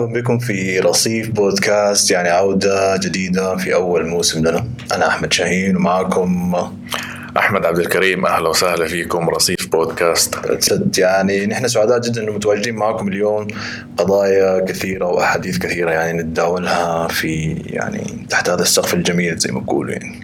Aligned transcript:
مرحبا 0.00 0.20
بكم 0.20 0.38
في 0.38 0.78
رصيف 0.78 1.30
بودكاست 1.30 2.10
يعني 2.10 2.28
عودة 2.28 2.96
جديدة 2.96 3.56
في 3.56 3.74
أول 3.74 4.06
موسم 4.06 4.40
لنا. 4.40 4.64
أنا 4.94 5.08
أحمد 5.08 5.32
شاهين 5.32 5.76
ومعكم 5.76 6.54
أحمد 7.36 7.66
عبد 7.66 7.78
الكريم 7.78 8.26
أهلا 8.26 8.48
وسهلا 8.48 8.86
فيكم 8.86 9.30
رصيف 9.30 9.68
بودكاست. 9.72 10.34
يعني 10.98 11.46
نحن 11.46 11.68
سعداء 11.68 12.00
جدا 12.00 12.22
إنه 12.22 12.32
متواجدين 12.32 12.74
معكم 12.74 13.08
اليوم. 13.08 13.46
قضايا 13.96 14.64
كثيرة 14.64 15.06
وأحاديث 15.06 15.58
كثيرة 15.58 15.90
يعني 15.90 16.18
نتداولها 16.18 17.08
في 17.08 17.56
يعني 17.66 18.26
تحت 18.30 18.50
هذا 18.50 18.62
السقف 18.62 18.94
الجميل 18.94 19.36
زي 19.36 19.52
ما 19.52 19.60
بقولوا 19.60 19.92
يعني. 19.92 20.20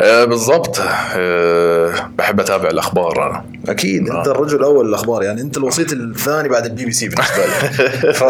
آه 0.00 0.24
بالضبط. 0.24 0.80
آه 1.16 2.10
بحب 2.18 2.40
أتابع 2.40 2.70
الأخبار 2.70 3.30
أنا. 3.30 3.44
أكيد. 3.68 4.10
أنت 4.10 4.28
الرجل 4.28 4.56
الأول 4.56 4.88
الأخبار. 4.88 5.22
يعني 5.22 5.40
أنت 5.40 5.56
الوسيط 5.56 5.92
الثاني 5.92 6.48
بعد 6.48 6.64
البي 6.66 6.84
بي 6.84 6.92
سي 6.92 7.08
بالنسبة 7.08 7.36
لي 7.46 8.12
ف 8.18 8.22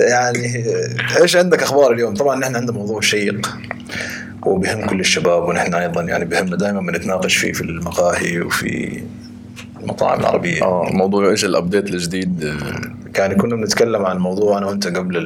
يعني 0.00 0.64
إيش 1.20 1.36
عندك 1.36 1.62
أخبار 1.62 1.92
اليوم؟ 1.92 2.14
طبعا 2.14 2.36
نحن 2.36 2.56
عندنا 2.56 2.72
موضوع 2.78 3.00
شيق 3.00 3.56
وبهم 4.46 4.86
كل 4.86 5.00
الشباب 5.00 5.48
ونحن 5.48 5.74
أيضا 5.74 6.02
يعني 6.02 6.24
بهمنا 6.24 6.56
دائما 6.56 6.80
بنتناقش 6.80 7.36
فيه 7.36 7.52
في 7.52 7.60
المقاهي 7.60 8.40
وفي 8.40 9.02
المطاعم 9.80 10.20
العربية. 10.20 10.62
آه 10.62 10.88
موضوع 10.92 11.30
إيش 11.30 11.44
ال 11.44 11.51
update 11.51 11.90
الجديد؟ 11.90 12.44
آه، 12.44 13.10
كان 13.14 13.36
كنا 13.36 13.56
بنتكلم 13.56 14.06
عن 14.06 14.18
موضوع 14.18 14.58
أنا 14.58 14.66
وأنت 14.66 14.86
قبل 14.86 15.16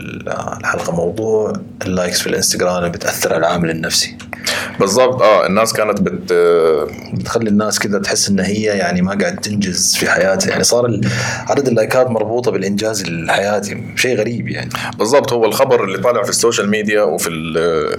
الحلقة 0.60 0.92
موضوع 0.96 1.52
ال 1.86 1.92
likes 1.92 2.20
في 2.20 2.26
الإنستغرام 2.26 2.90
بتأثر 2.90 3.34
على 3.34 3.46
العامل 3.46 3.70
النفسي. 3.70 4.16
بالضبط 4.80 5.22
آه 5.22 5.46
الناس 5.46 5.72
كانت 5.72 6.00
بت 6.00 6.32
بتخلي 7.14 7.50
الناس 7.50 7.78
كذا 7.78 7.98
تحس 7.98 8.28
إن 8.28 8.40
هي 8.40 8.62
يعني 8.62 9.02
ما 9.02 9.18
قاعد 9.20 9.36
تنجز 9.36 9.96
في 9.96 10.10
حياتها. 10.10 10.50
يعني 10.50 10.64
صار 10.64 11.00
عدد 11.48 11.68
اللايكات 11.68 12.10
مربوطة 12.10 12.50
بالإنجاز 12.50 13.04
الحياتي 13.04 13.82
شيء 13.96 14.16
غريب 14.18 14.48
يعني. 14.48 14.70
بالضبط 14.98 15.32
هو 15.32 15.44
الخبر 15.44 15.84
اللي 15.84 15.98
طالع 15.98 16.22
في 16.22 16.30
ال 16.30 16.36
social 16.36 16.70
media 16.70 17.02
وفي 17.02 17.30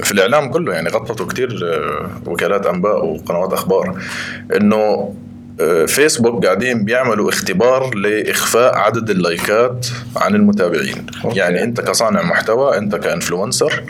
في 0.03 0.11
الإعلام 0.11 0.51
كله 0.51 0.73
يعني 0.73 0.89
غطته 0.89 1.27
كثير 1.27 1.59
وكالات 2.25 2.65
أنباء 2.65 3.05
وقنوات 3.05 3.53
أخبار. 3.53 4.01
إنه 4.55 5.13
آه، 5.61 5.85
فيسبوك 5.85 6.45
قاعدين 6.45 6.85
بيعملوا 6.85 7.29
اختبار 7.29 7.95
لإخفاء 7.95 8.75
عدد 8.75 9.09
اللايكات 9.09 9.87
عن 10.15 10.35
المتابعين. 10.35 11.05
أوكي. 11.25 11.39
يعني 11.39 11.63
أنت 11.63 11.81
كصانع 11.81 12.21
محتوى 12.21 12.77
أنت 12.77 12.95
ك 12.95 13.02
influencer 13.02 13.73
آه، 13.73 13.83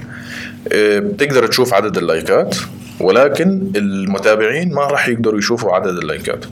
بتقدر 0.72 1.48
تشوف 1.48 1.74
عدد 1.74 1.98
اللايكات 1.98 2.56
ولكن 3.00 3.72
المتابعين 3.76 4.74
ما 4.74 4.82
راح 4.82 5.08
يقدروا 5.10 5.40
يشوفوا 5.40 5.72
عدد 5.76 5.98
اللايكات. 5.98 6.46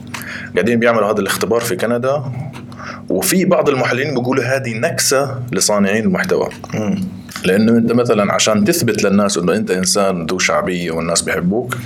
قاعدين 0.54 0.78
بيعملوا 0.78 1.12
هذا 1.12 1.20
الاختبار 1.20 1.60
في 1.60 1.76
كندا 1.76 2.22
وفي 3.08 3.44
بعض 3.44 3.68
المحللين 3.68 4.14
بيقولوا 4.14 4.44
هذه 4.44 4.74
نكسة 4.78 5.38
لصانعين 5.52 6.04
المحتوى. 6.04 6.48
لأنه 7.44 7.72
أنت 7.72 7.92
مثلا 7.92 8.32
عشان 8.32 8.64
تثبت 8.64 9.02
للناس 9.04 9.38
إنه 9.38 9.54
أنت 9.54 9.70
إنسان 9.70 10.26
ذو 10.26 10.38
شعبية 10.38 10.90
والناس 10.90 11.22
بيحبوك 11.22 11.76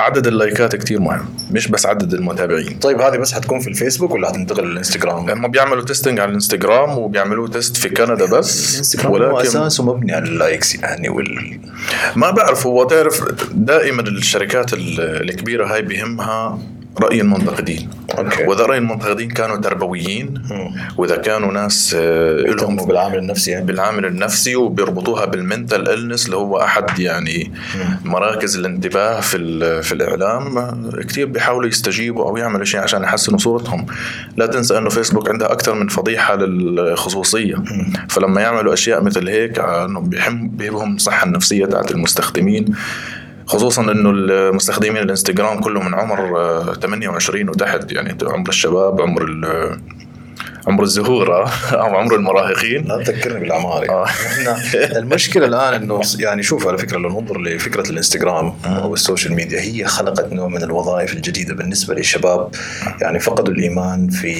عدد 0.00 0.26
اللايكات 0.26 0.76
كتير 0.76 1.00
مهم 1.00 1.24
مش 1.50 1.68
بس 1.68 1.86
عدد 1.86 2.14
المتابعين 2.14 2.78
طيب 2.78 3.00
هذه 3.00 3.16
بس 3.16 3.32
حتكون 3.32 3.60
في 3.60 3.68
الفيسبوك 3.68 4.10
ولا 4.10 4.28
حتنتقل 4.28 4.64
للإنستغرام؟ 4.66 5.30
هم 5.30 5.48
بيعملوا 5.50 5.84
testing 5.84 6.20
على 6.20 6.28
الإنستغرام 6.28 6.98
وبيعملوا 6.98 7.48
test 7.48 7.76
في 7.76 7.88
كندا 7.88 8.26
بس 8.26 8.72
الإنستغرام 8.72 9.30
هو 9.30 9.40
اساسه 9.40 9.84
مبني 9.84 10.12
على 10.12 10.24
ال 10.24 10.32
likes 10.32 10.74
يعني 10.74 11.08
وال 11.08 11.58
ما 12.16 12.30
بعرف 12.30 12.66
هو 12.66 12.84
تعرف 12.84 13.24
دائما 13.54 14.02
الشركات 14.02 14.72
ال- 14.72 15.00
الكبيرة 15.30 15.66
هاي 15.74 15.82
بيهمها 15.82 16.58
رأي 17.00 17.20
المنتقدين. 17.20 17.90
أوكي. 18.18 18.44
وإذا 18.44 18.62
رأي 18.66 18.78
المنتقدين 18.78 19.30
كانوا 19.30 19.56
تربويين 19.56 20.34
مم. 20.50 20.74
وإذا 20.96 21.16
كانوا 21.16 21.52
ناس 21.52 21.96
آه، 21.98 22.36
لهم 22.36 22.76
بالعامل 22.76 23.18
النفسي 23.18 23.50
يعني. 23.50 23.64
بالعامل 23.64 24.06
النفسي 24.06 24.56
وبيربطوها 24.56 25.24
بال 25.24 25.41
mental 25.41 25.90
illness 25.90 26.26
اللي 26.26 26.36
هو 26.36 26.60
أحد 26.60 26.98
يعني 26.98 27.52
مراكز 28.04 28.58
الانتباه 28.58 29.20
في 29.20 29.82
في 29.82 29.92
الإعلام. 29.92 30.54
كثير 31.08 31.26
بيحاولوا 31.26 31.68
يستجيبوا 31.68 32.28
أو 32.28 32.36
يعملوا 32.36 32.64
شيء 32.64 32.80
عشان 32.80 33.02
يحسنوا 33.02 33.38
صورتهم. 33.38 33.86
لا 34.36 34.46
تنسى 34.46 34.78
إنه 34.78 34.90
فيسبوك 34.90 35.30
عندها 35.30 35.52
أكثر 35.52 35.74
من 35.74 35.88
فضيحة 35.88 36.36
للخصوصية. 36.36 37.56
فلما 38.08 38.40
يعملوا 38.40 38.72
أشياء 38.72 39.02
مثل 39.02 39.28
هيك 39.28 39.58
إنه 39.58 40.00
بيهم 40.00 40.48
بيهم 40.48 40.96
الصحه 40.96 41.26
النفسية 41.26 41.66
تاعت 41.66 41.90
المستخدمين. 41.90 42.74
خصوصا 43.46 43.82
إنه 43.82 44.10
المستخدمين 44.10 45.02
الإنستغرام 45.02 45.60
كلهم 45.60 45.86
من 45.86 45.94
عمر 45.94 46.40
آه، 46.40 46.72
28 46.74 47.48
وتحت 47.48 47.92
يعني 47.92 48.16
عمر 48.22 48.48
الشباب 48.48 49.00
عمر 49.00 49.26
عمر 50.66 50.82
الزهور 50.82 51.32
آه، 51.32 51.48
أو 51.72 51.96
عمر 52.00 52.14
المراهقين. 52.14 52.84
لا 52.84 53.02
تذكرني 53.02 53.40
بالاعمار. 53.40 53.90
آه. 53.90 54.06
المشكلة 54.74 55.46
الآن 55.46 55.74
إنه 55.74 56.00
يعني 56.18 56.42
شوف 56.42 56.66
على 56.66 56.78
فكرة 56.78 56.98
لو 56.98 57.08
ننظر 57.20 57.40
لفكرة 57.40 57.90
الإنستغرام 57.90 58.52
أو 58.66 58.94
ال 58.94 59.00
social 59.00 59.34
media 59.34 59.60
هي 59.60 59.84
خلقت 59.84 60.32
نوع 60.32 60.48
من 60.48 60.62
الوظائف 60.62 61.14
الجديدة 61.14 61.54
بالنسبة 61.54 61.94
للشباب. 61.94 62.48
يعني 63.00 63.20
فقدوا 63.20 63.54
الإيمان 63.54 64.08
في 64.08 64.32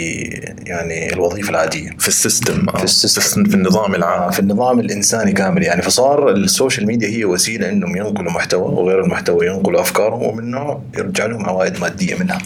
يعني 0.66 1.12
الوظيفة 1.12 1.50
العادية. 1.50 1.90
في 1.98 2.08
ال 2.08 2.16
system. 2.16 2.68
آه، 2.68 2.78
في 2.78 2.84
ال 2.84 2.92
system. 2.92 3.44
في 3.44 3.54
النظام 3.54 3.94
العام. 3.94 4.30
في 4.30 4.40
النظام 4.40 4.80
الإنساني 4.80 5.32
كامل. 5.32 5.62
يعني 5.62 5.82
فصار 5.82 6.30
ال 6.30 6.38
social 6.38 6.86
media 6.86 7.08
هي 7.08 7.24
وسيلة 7.24 7.68
إنهم 7.68 7.96
ينقلوا 7.96 8.32
محتوى 8.32 8.62
وغير 8.62 9.04
المحتوى 9.04 9.46
ينقلوا 9.46 9.80
أفكارهم 9.80 10.22
ومنه 10.22 10.80
يرجع 10.98 11.26
لهم 11.26 11.46
عوائد 11.46 11.80
مادية 11.80 12.14
منها. 12.14 12.38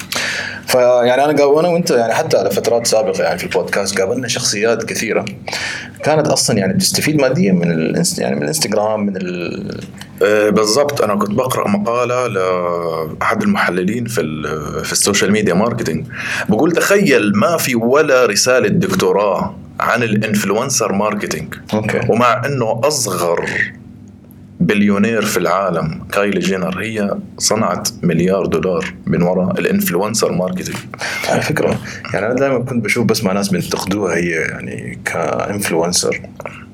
فيعني 0.68 1.24
أنا 1.24 1.44
وأنا 1.44 1.68
وأنت 1.68 1.90
يعني 1.90 2.14
حتى 2.14 2.36
على 2.36 2.50
فترات 2.50 2.86
سابقة 2.86 3.22
يعني 3.22 3.38
في 3.38 3.44
البودكاست 3.44 3.98
قابلنا 4.00 4.28
شخصيات 4.28 4.84
كثيرة 4.84 5.24
كانت 6.04 6.28
أصلا 6.28 6.58
يعني 6.58 6.72
بتستفيد 6.72 7.20
ماديا 7.20 7.52
من 7.52 7.72
الانست 7.72 8.18
يعني 8.18 8.36
من 8.36 8.42
الإنستغرام 8.42 9.06
من 9.06 9.16
ال... 9.16 9.80
آه، 10.22 10.50
بالضبط. 10.50 11.02
أنا 11.02 11.14
كنت 11.14 11.30
بقرأ 11.30 11.68
مقالة 11.68 12.26
لأحد 12.26 13.42
المحللين 13.42 14.04
في 14.06 14.22
في 14.84 14.92
ال 14.92 14.98
social 14.98 15.32
media 15.32 15.54
marketing. 15.54 16.06
بقول 16.48 16.72
تخيل 16.72 17.32
ما 17.36 17.56
في 17.56 17.74
ولا 17.74 18.26
رسالة 18.26 18.68
دكتوراه 18.68 19.54
عن 19.80 20.02
ال 20.02 20.10
influencer 20.10 20.92
marketing. 20.92 21.54
أوكي. 21.74 22.00
ومع 22.08 22.46
إنه 22.46 22.80
أصغر 22.84 23.48
بليونير 24.60 25.22
في 25.22 25.36
العالم. 25.36 26.06
كايلي 26.12 26.40
جينر 26.40 26.80
هي 26.82 27.10
صنعت 27.38 27.88
مليار 28.02 28.46
دولار 28.46 28.94
من 29.06 29.22
وراء 29.22 29.60
ال 29.60 29.67
influencer 29.67 30.32
marketing. 30.32 30.76
على 31.28 31.42
فكرة 31.42 31.78
يعني 32.14 32.26
أنا 32.26 32.34
دائما 32.34 32.58
كنت 32.58 32.84
بشوف 32.84 33.06
بس 33.06 33.24
مع 33.24 33.32
ناس 33.32 33.48
بينتقدوها 33.48 34.16
هي 34.16 34.30
يعني 34.30 34.98
ك 35.04 35.15
influencer 35.15 36.20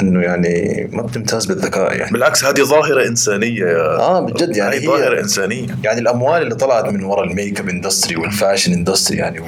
إنه 0.02 0.22
يعني 0.22 0.88
ما 0.92 1.02
بتمتاز 1.02 1.46
بالذكاء 1.46 1.96
يعني. 1.96 2.12
بالعكس 2.12 2.44
هذه 2.44 2.62
ظاهرة 2.62 3.06
إنسانية. 3.06 3.64
يا 3.64 3.96
آه 3.96 4.20
بجد 4.20 4.56
يعني 4.56 4.76
هي 4.76 4.86
ظاهرة 4.86 5.20
إنسانية. 5.20 5.66
يعني 5.84 6.00
الأموال 6.00 6.42
اللي 6.42 6.54
طلعت 6.54 6.88
من 6.88 7.04
وراء 7.04 7.24
ال 7.24 7.60
makeup 7.60 7.68
industry 7.68 8.16
وال 8.16 8.29
fashion 8.29 8.72
industry 8.72 9.18
يعني 9.18 9.40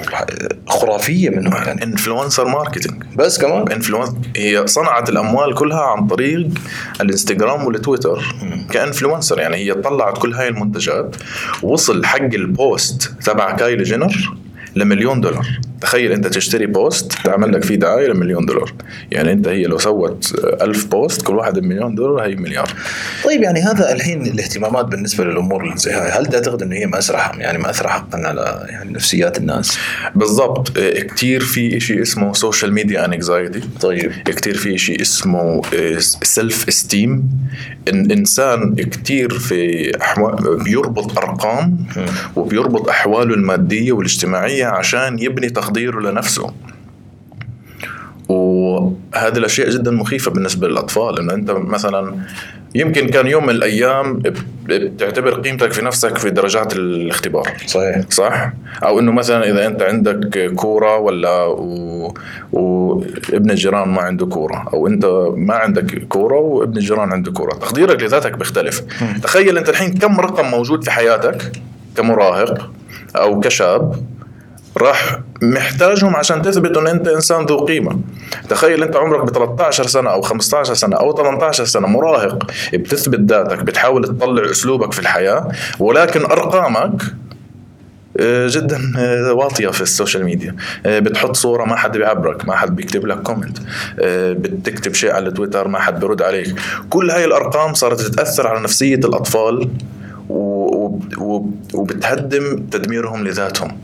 خرافية 0.66 1.30
منهم 1.30 1.62
يعني. 1.62 1.84
influencer 1.84 2.48
marketing. 2.48 3.02
بس 3.16 3.38
كمان 3.38 3.72
influence 3.72 4.12
هي 4.36 4.66
صنعت 4.66 5.08
الأموال 5.08 5.54
كلها 5.54 5.80
عن 5.80 6.06
طريق 6.06 6.48
الإنستغرام 7.00 7.66
والتويتر. 7.66 8.24
ك 8.70 8.77
influencer 8.77 9.38
يعني 9.38 9.56
هي 9.56 9.74
طلعت 9.74 10.18
كل 10.18 10.34
هاي 10.34 10.48
المنتجات 10.48 11.16
وصل 11.62 12.04
حق 12.04 12.18
ال 12.34 12.50
post 12.50 13.12
تبع 13.24 13.56
كايلي 13.56 13.82
جينر 13.82 14.32
لمليون 14.76 15.20
دولار. 15.20 15.46
تخيل 15.80 16.12
انت 16.12 16.26
تشتري 16.26 16.66
post 16.66 17.12
تعمل 17.24 17.52
لك 17.52 17.64
فيه 17.64 17.74
دعاية 17.76 18.08
لمليون 18.08 18.46
دولار. 18.46 18.72
يعني 19.10 19.32
انت 19.32 19.48
هي 19.48 19.64
لو 19.64 19.78
سوت 19.78 20.32
ألف 20.62 20.86
post 20.86 21.22
كل 21.22 21.36
واحد 21.36 21.58
بمليون 21.58 21.94
دولار 21.94 22.26
هي 22.26 22.34
مليار. 22.34 22.70
طيب 23.24 23.42
يعني 23.42 23.60
هذا 23.60 23.92
الحين 23.92 24.26
الاهتمامات 24.26 24.84
بالنسبة 24.84 25.24
للأمور 25.24 25.64
اللي 25.64 25.76
زي 25.76 25.92
هاي 25.92 26.10
هل 26.10 26.26
تعتقد 26.26 26.62
إنه 26.62 26.76
هي 26.76 26.86
مأثرة 26.86 27.32
يعني 27.38 27.58
مأثرة 27.58 27.88
حقا 27.88 28.18
على 28.18 28.66
يعني 28.68 28.92
نفسيات 28.92 29.38
الناس؟ 29.38 29.78
بالضبط. 30.14 30.78
آه، 30.78 31.00
كتير 31.00 31.40
في 31.40 31.80
شيء 31.80 32.02
اسمه 32.02 32.32
social 32.32 32.72
media 32.72 33.04
anxiety 33.04 33.60
طيب. 33.80 34.12
كتير 34.24 34.56
في 34.56 34.78
شيء 34.78 35.02
اسمه 35.02 35.62
self-esteem 36.22 37.28
إن 37.88 38.10
إنسان 38.10 38.74
كتير 38.74 39.38
في 39.38 39.92
أحوال 40.02 40.64
بيربط 40.64 41.18
أرقام 41.18 41.76
وبيربط 42.36 42.88
أحواله 42.88 43.34
المادية 43.34 43.92
والاجتماعية 43.92 44.66
عشان 44.66 45.18
يبني 45.18 45.48
تقديره 45.66 46.00
لنفسه. 46.00 46.50
وهذه 48.28 49.36
الأشياء 49.36 49.70
جدا 49.70 49.90
مخيفة 49.90 50.30
بالنسبة 50.30 50.68
للأطفال 50.68 51.18
إنه 51.18 51.34
أنت 51.34 51.50
مثلا 51.50 52.14
يمكن 52.74 53.08
كان 53.08 53.26
يوم 53.26 53.44
من 53.44 53.50
الأيام 53.50 54.22
بتعتبر 54.64 55.40
قيمتك 55.40 55.72
في 55.72 55.84
نفسك 55.84 56.18
في 56.18 56.30
درجات 56.30 56.76
الاختبار. 56.76 57.52
صحيح. 57.66 58.00
صح؟ 58.10 58.52
أو 58.84 59.00
إنه 59.00 59.12
مثلا 59.12 59.50
إذا 59.50 59.66
أنت 59.66 59.82
عندك 59.82 60.52
كورة 60.54 60.96
ولا 60.96 61.44
و... 61.44 62.14
وابن 62.52 63.50
الجيران 63.50 63.88
ما 63.88 64.02
عنده 64.02 64.26
كورة 64.26 64.68
أو 64.72 64.86
أنت 64.86 65.06
ما 65.36 65.54
عندك 65.54 66.06
كورة 66.08 66.36
وابن 66.36 66.76
الجيران 66.76 67.12
عنده 67.12 67.32
كورة. 67.32 67.54
تقديرك 67.54 68.02
لذاتك 68.02 68.38
بيختلف. 68.38 68.82
تخيل 69.22 69.58
أنت 69.58 69.68
الحين 69.68 69.94
كم 69.94 70.20
رقم 70.20 70.50
موجود 70.50 70.84
في 70.84 70.90
حياتك 70.90 71.52
كمراهق 71.96 72.70
أو 73.16 73.40
كشاب 73.40 73.96
راح 74.78 75.20
محتاجهم 75.42 76.16
عشان 76.16 76.42
تثبت 76.42 76.76
ان 76.76 76.86
أنت 76.86 77.08
إنسان 77.08 77.44
ذو 77.44 77.56
قيمة. 77.56 78.00
تخيل 78.48 78.82
أنت 78.82 78.96
عمرك 78.96 79.24
ب 79.24 79.30
13 79.30 79.86
سنة 79.86 80.10
أو 80.10 80.20
15 80.20 80.74
سنة 80.74 80.96
أو 80.96 81.16
18 81.16 81.64
سنة 81.64 81.86
مراهق 81.86 82.50
بتثبت 82.74 83.32
ذاتك 83.32 83.58
بتحاول 83.58 84.04
تطلع 84.04 84.50
أسلوبك 84.50 84.92
في 84.92 84.98
الحياة 84.98 85.48
ولكن 85.78 86.24
أرقامك 86.24 87.02
آه، 88.20 88.48
جدا 88.50 88.92
آه، 88.98 89.32
واطية 89.32 89.68
في 89.68 89.80
ال 89.80 89.87
social 89.87 90.24
media. 90.24 90.56
آه، 90.86 90.98
بتحط 90.98 91.36
صورة 91.36 91.64
ما 91.64 91.76
حد 91.76 91.98
بيعبرك 91.98 92.48
ما 92.48 92.56
حد 92.56 92.76
بيكتب 92.76 93.06
لك 93.06 93.22
comment. 93.22 93.58
بتكتب 94.38 94.94
شيء 94.94 95.12
على 95.12 95.30
تويتر 95.30 95.68
ما 95.68 95.78
حد 95.78 96.00
بيرد 96.00 96.22
عليك. 96.22 96.54
كل 96.90 97.10
هاي 97.10 97.24
الأرقام 97.24 97.74
صارت 97.74 98.00
تتأثر 98.00 98.46
على 98.46 98.60
نفسية 98.60 98.94
الأطفال 98.94 99.70
وبتهدم 101.74 102.66
تدميرهم 102.70 103.24
لذاتهم. 103.24 103.78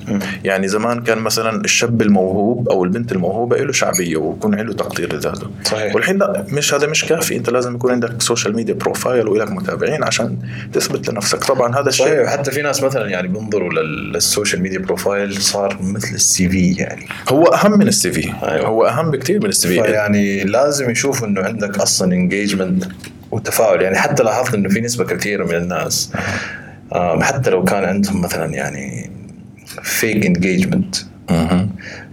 يعني 0.44 0.68
زمان 0.68 1.02
كان 1.02 1.18
مثلا 1.18 1.64
الشاب 1.64 2.02
الموهوب 2.02 2.68
أو 2.68 2.84
البنت 2.84 3.12
الموهوبة 3.12 3.56
له 3.56 3.72
شعبية 3.72 4.16
ويكون 4.16 4.54
له 4.54 4.72
تقدير 4.72 5.14
لذاته. 5.14 5.46
صحيح. 5.64 5.94
والحين 5.94 6.18
لا 6.18 6.44
مش 6.48 6.74
هذا 6.74 6.86
مش 6.86 7.04
كافي. 7.04 7.36
أنت 7.36 7.50
لازم 7.50 7.74
يكون 7.74 7.92
عندك 7.92 8.22
social 8.22 8.56
media 8.56 8.74
profile 8.74 9.28
ولك 9.28 9.50
متابعين 9.50 10.04
عشان 10.04 10.36
تثبت 10.72 11.10
لنفسك. 11.10 11.44
طبعا 11.44 11.80
هذا 11.80 11.88
الشيء 11.88 12.06
صحيح. 12.06 12.30
حتى 12.30 12.50
في 12.50 12.62
ناس 12.62 12.82
مثلا 12.82 13.10
يعني 13.10 13.28
بينظروا 13.28 13.72
للسوشيال 13.72 14.62
ميديا 14.62 14.78
بروفايل 14.78 15.42
صار 15.42 15.78
مثل 15.80 16.14
ال 16.14 16.48
CV 16.48 16.72
يعني. 16.72 17.06
هو 17.28 17.44
أهم 17.44 17.78
من 17.78 17.88
ال 17.88 18.12
CV 18.12 18.32
أيوه. 18.42 18.66
هو 18.66 18.86
أهم 18.86 19.10
بكثير 19.10 19.40
من 19.40 19.48
ال 19.48 19.68
CV 19.68 19.74
يعني 19.74 20.44
لازم 20.44 20.90
يشوفوا 20.90 21.26
إنه 21.26 21.40
عندك 21.40 21.78
أصلا 21.78 22.12
engagement 22.12 22.84
وتفاعل. 23.30 23.82
يعني 23.82 23.98
حتى 23.98 24.22
لاحظت 24.22 24.54
إنه 24.54 24.68
في 24.68 24.80
نسبة 24.80 25.04
كثيرة 25.04 25.44
من 25.44 25.54
الناس 25.54 26.12
حتى 27.20 27.50
لو 27.50 27.64
كان 27.64 27.84
عندهم 27.84 28.20
مثلا 28.20 28.54
يعني 28.54 29.10
fake 29.82 30.26
engagement 30.26 30.96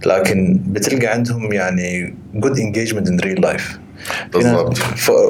لكن 0.06 0.60
بتلقى 0.66 1.06
عندهم 1.06 1.52
يعني 1.52 2.14
good 2.34 2.58
engagement 2.58 3.08
in 3.08 3.20
real 3.20 3.40
life 3.40 3.78
بالضبط. 4.32 4.76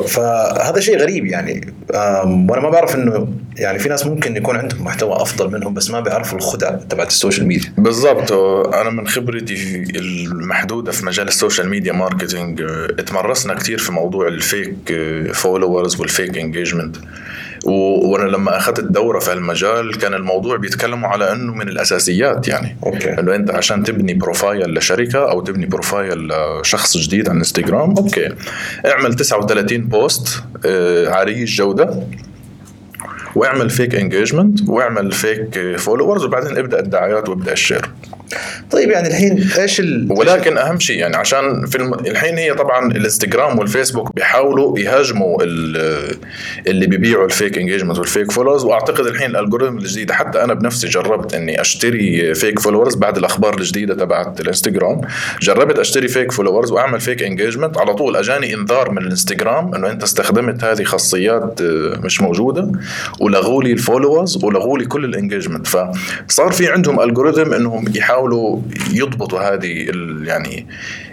فهذا 0.09 0.81
شيء 0.81 0.99
غريب 0.99 1.27
يعني. 1.27 1.75
وأنا 1.95 2.61
ما 2.61 2.71
بعرف 2.71 2.95
إنه 2.95 3.29
يعني 3.57 3.79
في 3.79 3.89
ناس 3.89 4.07
ممكن 4.07 4.37
يكون 4.37 4.57
عندهم 4.57 4.85
محتوى 4.85 5.13
أفضل 5.13 5.53
منهم 5.53 5.75
بس 5.75 5.91
ما 5.91 6.01
بيعرفوا 6.01 6.39
الخدع 6.39 6.71
تبعت 6.71 7.09
السوشيال 7.09 7.47
ميديا. 7.47 7.73
بالضبط. 7.79 8.33
أنا 8.75 8.91
من 8.91 9.07
خبرتي 9.09 9.85
المحدودة 9.97 10.93
في 10.93 11.07
مجال 11.07 11.29
ال 11.29 11.35
social 11.35 11.69
media 11.69 11.93
marketing 11.93 12.63
اتمرسنا 12.99 13.55
كثير 13.55 13.79
في 13.79 13.93
موضوع 13.93 14.29
ال 14.29 14.42
fake 14.42 14.93
followers 15.33 16.01
وال 16.01 16.14
fake 16.14 16.39
engagement 16.39 16.97
وأنا 17.65 18.29
لما 18.29 18.57
أخذت 18.57 18.79
الدورة 18.79 19.19
في 19.19 19.33
المجال 19.33 19.99
كان 19.99 20.15
الموضوع 20.15 20.57
بيتكلموا 20.57 21.09
على 21.09 21.33
إنه 21.33 21.55
من 21.55 21.69
الأساسيات 21.69 22.49
يعني. 22.49 22.77
أوكي. 22.87 23.21
إنه 23.21 23.35
أنت 23.35 23.51
عشان 23.51 23.83
تبني 23.83 24.15
profile 24.15 24.75
لشركة 24.75 25.31
أو 25.31 25.41
تبني 25.41 25.67
profile 25.67 26.29
لشخص 26.29 26.97
جديد 26.97 27.29
على 27.29 27.35
الانستغرام 27.35 27.95
أوكي. 27.99 28.29
اعمل 28.87 29.15
39 29.15 29.79
post 29.79 30.43
آه، 30.67 31.09
عالي 31.09 31.33
الجوده 31.33 32.03
واعمل 33.35 33.71
fake 33.71 33.95
engagement 33.95 34.69
واعمل 34.69 35.13
fake 35.13 35.77
followers 35.77 36.25
وبعدين 36.25 36.59
ابدأ 36.59 36.81
الدعايات 36.81 37.29
وابدأ 37.29 37.53
ال 37.53 37.58
share. 37.58 37.91
طيب 38.71 38.91
يعني 38.91 39.09
الحين 39.09 39.51
إيش 39.59 39.81
ال... 39.81 40.07
ولكن 40.11 40.59
أهم 40.59 40.79
شيء 40.79 40.99
يعني 40.99 41.17
عشان 41.17 41.67
في 41.67 41.77
الم... 41.77 41.95
الحين 41.95 42.39
هي 42.39 42.55
طبعا 42.55 42.87
الإنستغرام 42.93 43.59
والفيسبوك 43.59 44.15
بيحاولوا 44.15 44.79
يهاجموا 44.79 45.43
ال... 45.43 45.77
اللي 46.67 46.87
بيبيعوا 46.87 47.25
ال 47.25 47.32
fake 47.32 47.59
engagement 47.59 47.99
وال 47.99 48.10
fake 48.10 48.33
followers 48.33 48.65
وأعتقد 48.65 49.07
الحين 49.07 49.31
ال 49.31 49.36
algorithm 49.36 49.79
الجديدة 49.79 50.15
حتى 50.15 50.45
أنا 50.45 50.55
بنفسي 50.55 50.89
جربت 50.89 51.35
إني 51.35 51.61
أشتري 51.61 52.35
fake 52.35 52.59
followers 52.59 52.95
بعد 52.95 53.17
الأخبار 53.17 53.55
الجديدة 53.55 53.95
تبعت 53.95 54.41
الإنستغرام. 54.41 55.01
جربت 55.43 55.79
أشتري 55.79 56.09
fake 56.09 56.33
followers 56.33 56.73
وأعمل 56.73 57.01
fake 57.01 57.23
engagement 57.23 57.79
على 57.79 57.95
طول 57.95 58.17
أجاني 58.17 58.55
إنذار 58.55 58.91
من 58.91 58.99
الإنستغرام 58.99 59.75
إنه 59.75 59.91
أنت 59.91 60.03
استخدمت 60.03 60.65
هذه 60.65 60.83
خاصيات 60.83 61.61
آه، 61.61 62.01
مش 62.05 62.21
موجودة 62.21 62.73
ولغوا 63.21 63.63
لي 63.63 63.73
ال 63.73 63.80
followers 63.80 64.45
ولغوا 64.45 64.79
لي 64.79 64.85
كل 64.85 65.05
ال 65.05 65.10
engagement 65.10 65.67
فصار 65.67 66.53
في 66.53 66.69
عندهم 66.69 67.01
algorithm 67.01 67.53
إنهم 67.53 67.85
يحاولوا 67.95 68.20
يضبطوا 68.93 69.41
هذه 69.41 69.87
يعني 70.23 70.67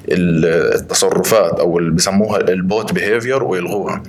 التصرفات 0.10 1.60
أو 1.60 1.80
اللي 1.80 1.92
بسموها 1.92 2.40
ال 2.40 2.53
bot 2.53 2.94
behavior 2.94 3.44
ويلغوها 3.44 4.04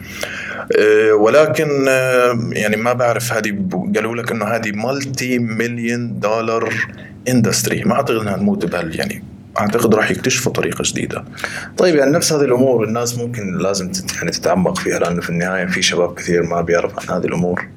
أه، 0.78 1.12
ولكن 1.12 1.88
أه، 1.88 2.38
يعني 2.52 2.76
ما 2.76 2.92
بعرف 2.92 3.32
هذه 3.32 3.58
قالوا 3.96 4.16
لك 4.16 4.32
إنه 4.32 4.44
هذه 4.44 4.72
multi 4.72 5.38
million 5.38 6.20
dollar 6.20 6.75
industry 7.28 7.84
ما 7.84 7.94
أعتقد 7.94 8.16
إنها 8.16 8.36
تموت 8.36 8.66
بهال 8.66 8.96
يعني 8.96 9.24
أعتقد 9.60 9.94
راح 9.94 10.10
يكتشفوا 10.10 10.52
طريقة 10.52 10.82
جديدة. 10.86 11.24
طيب 11.76 11.94
يعني 11.94 12.10
نفس 12.10 12.32
هذه 12.32 12.44
الأمور 12.44 12.84
الناس 12.84 13.18
ممكن 13.18 13.58
لازم 13.58 13.90
يعني 14.16 14.30
تتعمق 14.30 14.78
فيها 14.78 14.98
لأنه 14.98 15.20
في 15.20 15.30
النهاية 15.30 15.66
في 15.66 15.82
شباب 15.82 16.14
كثير 16.14 16.42
ما 16.42 16.60
بيعرف 16.60 17.10
عن 17.10 17.16
هذه 17.16 17.26
الأمور 17.26 17.68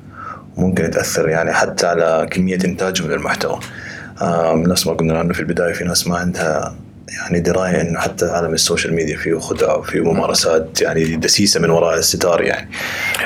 ممكن 0.58 0.92
تأثر 0.92 1.30
يعني 1.30 1.54
حتى 1.54 1.88
على 1.88 2.28
كمية 2.32 2.60
إنتاجهم 2.66 3.12
للمحتوى. 3.12 3.60
نفس 4.56 4.88
ما 4.88 4.94
قلنا 4.94 5.20
عنه 5.20 5.34
في 5.34 5.40
البداية 5.40 5.74
في 5.74 5.84
ناس 5.84 6.08
ما 6.08 6.18
عندها 6.18 6.76
يعني 7.12 7.40
دراية 7.40 7.82
إنه 7.82 8.00
حتى 8.00 8.26
عالم 8.26 8.54
ال 8.54 8.59
social 8.59 8.94
media 8.94 9.18
فيه 9.18 9.40
خدع 9.40 9.76
وفيه 9.76 10.02
ممارسات 10.02 10.82
يعني 10.82 11.16
دسيسة 11.16 11.60
من 11.60 11.70
وراء 11.70 11.98
الستار 11.98 12.42
يعني. 12.42 12.70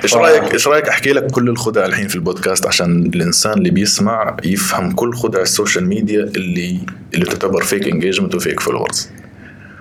إيش 0.04 0.14
ف... 0.14 0.18
رايك 0.18 0.54
إيش 0.54 0.68
رأيك 0.68 0.90
أحكي 0.90 1.14
لك 1.14 1.32
كل 1.32 1.50
الخدع 1.50 1.86
الحين 1.86 2.08
في 2.08 2.16
البودكاست 2.16 2.68
عشان 2.68 3.06
الإنسان 3.06 3.54
اللي 3.54 3.70
بيسمع 3.70 4.38
يفهم 4.44 4.92
كل 4.92 5.16
خدع 5.16 5.42
ال 5.42 5.48
social 5.48 5.88
media 5.88 6.24
اللي 6.24 6.80
اللي 7.14 7.26
تعتبر 7.26 7.64
fake 7.64 7.88
engagement 7.88 8.36
و 8.36 8.41
fake 8.41 8.60
followers 8.60 9.10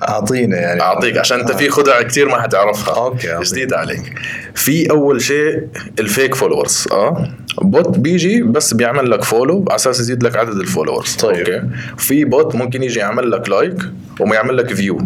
أعطينا 0.09 0.57
يعني. 0.57 0.81
أعطيك 0.81 1.19
عشان 1.19 1.41
أنت 1.41 1.53
في 1.53 1.69
خدع 1.69 2.03
كثير 2.03 2.29
ما 2.29 2.43
حتعرفها. 2.43 2.95
okay 2.95 3.39
جديده 3.43 3.79
عليك. 3.79 4.13
في 4.55 4.91
أول 4.91 5.23
شيء 5.23 5.69
ال 6.01 6.08
fake 6.08 6.35
followers 6.35 6.89
آه؟ 6.93 7.29
bot 7.63 7.99
بيجي 7.99 8.43
بس 8.43 8.75
بيعمل 8.75 9.11
لك 9.11 9.25
follow 9.25 9.65
على 9.69 9.77
أساس 9.77 10.01
يزيد 10.01 10.23
لك 10.23 10.37
عدد 10.37 10.57
ال 10.57 10.63
followers 10.63 11.15
طيب. 11.15 11.37
okay؟ 11.49 11.63
في 11.99 12.25
bot 12.25 12.55
ممكن 12.55 12.83
يجي 12.83 12.99
يعمل 12.99 13.31
لك 13.31 13.49
like 13.49 13.77
وما 14.21 14.35
يعمل 14.35 14.57
لك 14.57 14.75
view 14.75 14.99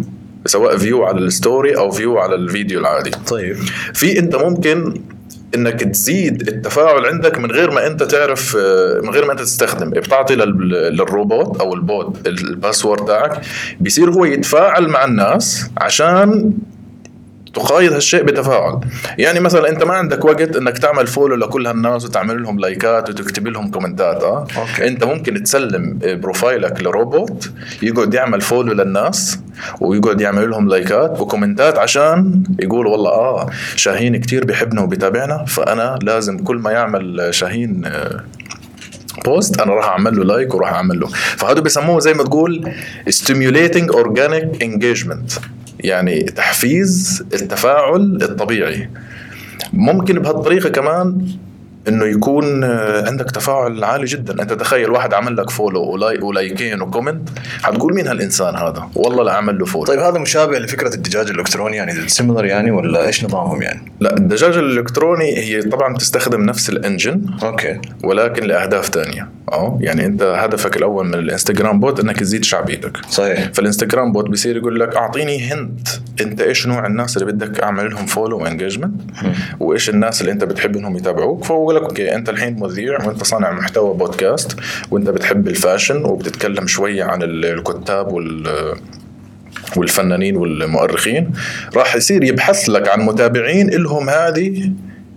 سواء 0.47 0.77
view 0.77 1.05
على 1.05 1.19
ال 1.19 1.28
story 1.28 1.77
أو 1.77 1.91
view 1.91 2.19
على 2.19 2.35
الفيديو 2.35 2.81
العادي. 2.81 3.11
طيب. 3.11 3.57
في 3.95 4.19
أنت 4.19 4.37
ممكن 4.37 5.01
إنك 5.55 5.81
تزيد 5.83 6.49
التفاعل 6.49 7.07
عندك 7.07 7.39
من 7.39 7.51
غير 7.51 7.71
ما 7.71 7.87
أنت 7.87 8.03
تعرف 8.03 8.57
آه، 8.57 9.01
من 9.03 9.11
غير 9.11 9.25
ما 9.25 9.33
أنت 9.33 9.41
تستخدم. 9.41 9.91
بتعطي 9.91 10.35
للروبوت 10.35 11.61
أو 11.61 11.75
ال 11.75 11.88
bot 11.88 12.27
ال 12.27 12.35
password 12.35 13.05
تاعك 13.05 13.41
بيصير 13.81 14.11
هو 14.11 14.25
يتفاعل 14.25 14.89
مع 14.89 15.05
الناس 15.05 15.71
عشان 15.79 16.53
تقايض 17.55 17.93
هالشيء 17.93 18.23
بتفاعل. 18.23 18.81
يعني 19.19 19.41
مثلا 19.41 19.69
أنت 19.69 19.85
ما 19.85 19.95
عندك 19.95 20.25
وقت 20.25 20.57
إنك 20.57 20.79
تعمل 20.79 21.07
follow 21.07 21.37
لكل 21.37 21.67
هالناس 21.67 22.05
وتعمل 22.05 22.43
لهم 22.43 22.59
like 22.61 23.01
ات 23.01 23.11
وتكتب 23.11 23.47
لهم 23.49 23.71
comment 23.71 24.16
ات 24.16 24.23
آه؟ 24.23 24.47
okay. 24.57 24.89
أنت 24.89 25.05
ممكن 25.05 25.43
تسلم 25.43 25.99
profile 26.03 26.73
ك 26.73 26.83
لروبوت 26.83 27.51
يقعد 27.83 28.15
يعمل 28.15 28.41
follow 28.41 28.73
للناس 28.73 29.39
ويقعد 29.81 30.21
يعمل 30.21 30.51
لهم 30.51 30.69
like 30.69 31.10
ات 31.10 31.21
و 31.21 31.27
comment 31.27 31.72
ات 31.72 31.79
عشان 31.79 32.43
يقول 32.61 32.87
والله 32.87 33.11
آه 33.11 33.51
شاهين 33.77 34.17
كتير 34.17 34.45
بيحبنا 34.45 34.81
وبيتابعنا 34.81 35.45
فأنا 35.45 35.99
لازم 36.03 36.39
كل 36.39 36.57
ما 36.57 36.71
يعمل 36.71 37.29
شاهين 37.31 37.83
post 39.25 39.61
آه، 39.61 39.65
أنا 39.65 39.75
راح 39.75 39.85
أعمل 39.89 40.17
له 40.17 40.25
like 40.25 40.55
وراح 40.55 40.73
أعمل 40.73 41.01
له. 41.01 41.07
فهذا 41.37 41.61
بيسموه 41.61 42.01
زي 42.01 42.15
ما 42.15 42.25
تقول 42.25 42.73
stimulating 43.11 43.95
organic 43.95 44.63
engagement. 44.63 45.41
يعني 45.81 46.23
تحفيز 46.23 47.25
التفاعل 47.35 48.19
الطبيعي. 48.23 48.91
ممكن 49.73 50.19
بهالطريقة 50.19 50.69
كمان 50.69 51.29
إنه 51.89 52.05
يكون 52.05 52.65
آه، 52.65 53.07
عندك 53.07 53.31
تفاعل 53.31 53.85
عالي 53.85 54.05
جدا. 54.05 54.43
أنت 54.43 54.53
تخيل 54.53 54.91
واحد 54.91 55.15
عمل 55.15 55.37
لك 55.37 55.51
follow 55.51 55.83
ولاي 55.83 56.19
و 56.19 56.28
like 56.28 56.64
ين 56.64 56.83
و 56.83 56.88
comment 56.88 57.29
حتقول 57.63 57.95
مين 57.95 58.07
هالإنسان 58.07 58.57
هذا؟ 58.57 58.89
والله 58.95 59.25
لا 59.25 59.33
عمل 59.33 59.59
له 59.59 59.65
follow. 59.65 59.85
طيب 59.85 60.01
هذا 60.01 60.19
مشابه 60.19 60.59
لفكرة 60.59 60.95
الدجاج 60.95 61.31
الإلكتروني 61.31 61.77
يعني 61.77 62.09
similar 62.09 62.45
يعني 62.45 62.71
ولا 62.71 63.07
إيش 63.07 63.25
نظامهم 63.25 63.63
يعني؟ 63.63 63.93
لا 64.01 64.17
الدجاج 64.17 64.57
الإلكتروني 64.57 65.39
هي 65.39 65.63
طبعا 65.63 65.97
تستخدم 65.97 66.41
نفس 66.41 66.71
ال 66.71 66.79
engine 66.79 67.27
okay. 67.43 67.81
ولكن 68.05 68.47
لأهداف 68.47 68.87
ثانية 68.87 69.38
آه 69.53 69.79
يعني 69.81 70.07
أنت 70.07 70.23
هدفك 70.23 70.77
الأول 70.77 71.07
من 71.07 71.15
الإنستغرام 71.15 71.81
bot 71.81 72.01
إنك 72.01 72.21
تزيد 72.21 72.45
شعبيتك 72.45 72.97
صحيح. 73.11 73.51
فالإنستغرام 73.55 74.13
bot 74.13 74.31
بيصير 74.31 74.57
يقول 74.57 74.81
لك 74.81 74.97
أعطيني 74.97 75.53
hint 75.53 75.89
أنت 76.21 76.41
إيش 76.41 76.67
نوع 76.67 76.87
الناس 76.87 77.17
اللي 77.17 77.33
بدك 77.33 77.61
أعمل 77.61 77.91
لهم 77.91 78.07
follow 78.07 78.39
و 78.39 78.44
engagement 78.44 79.01
وإيش 79.61 79.91
الناس 79.91 80.21
اللي 80.21 80.33
أنت 80.33 80.45
بتحب 80.45 80.77
إنهم 80.77 80.97
يتابعوك. 80.97 81.45
فهو 81.45 81.73
لك 81.73 81.83
okay 81.83 82.15
أنت 82.15 82.29
الحين 82.29 82.61
مذيع 82.61 83.07
وأنت 83.07 83.25
صانع 83.25 83.51
محتوى 83.53 83.95
بودكاست 83.95 84.57
وأنت 84.91 85.11
بتحب 85.11 85.49
ال 85.49 85.56
fashion 85.56 86.05
وبتتكلم 86.05 86.67
شوية 86.67 87.05
عن 87.05 87.23
الكتاب 87.23 88.13
وال 88.13 88.75
والفنانين 89.77 90.37
والمؤرخين 90.37 91.31
راح 91.77 91.97
يصير 91.97 92.25
يبحث 92.25 92.69
لك 92.69 92.89
عن 92.89 93.01
متابعين 93.01 93.71
لهم 93.71 94.11
هذه 94.11 94.73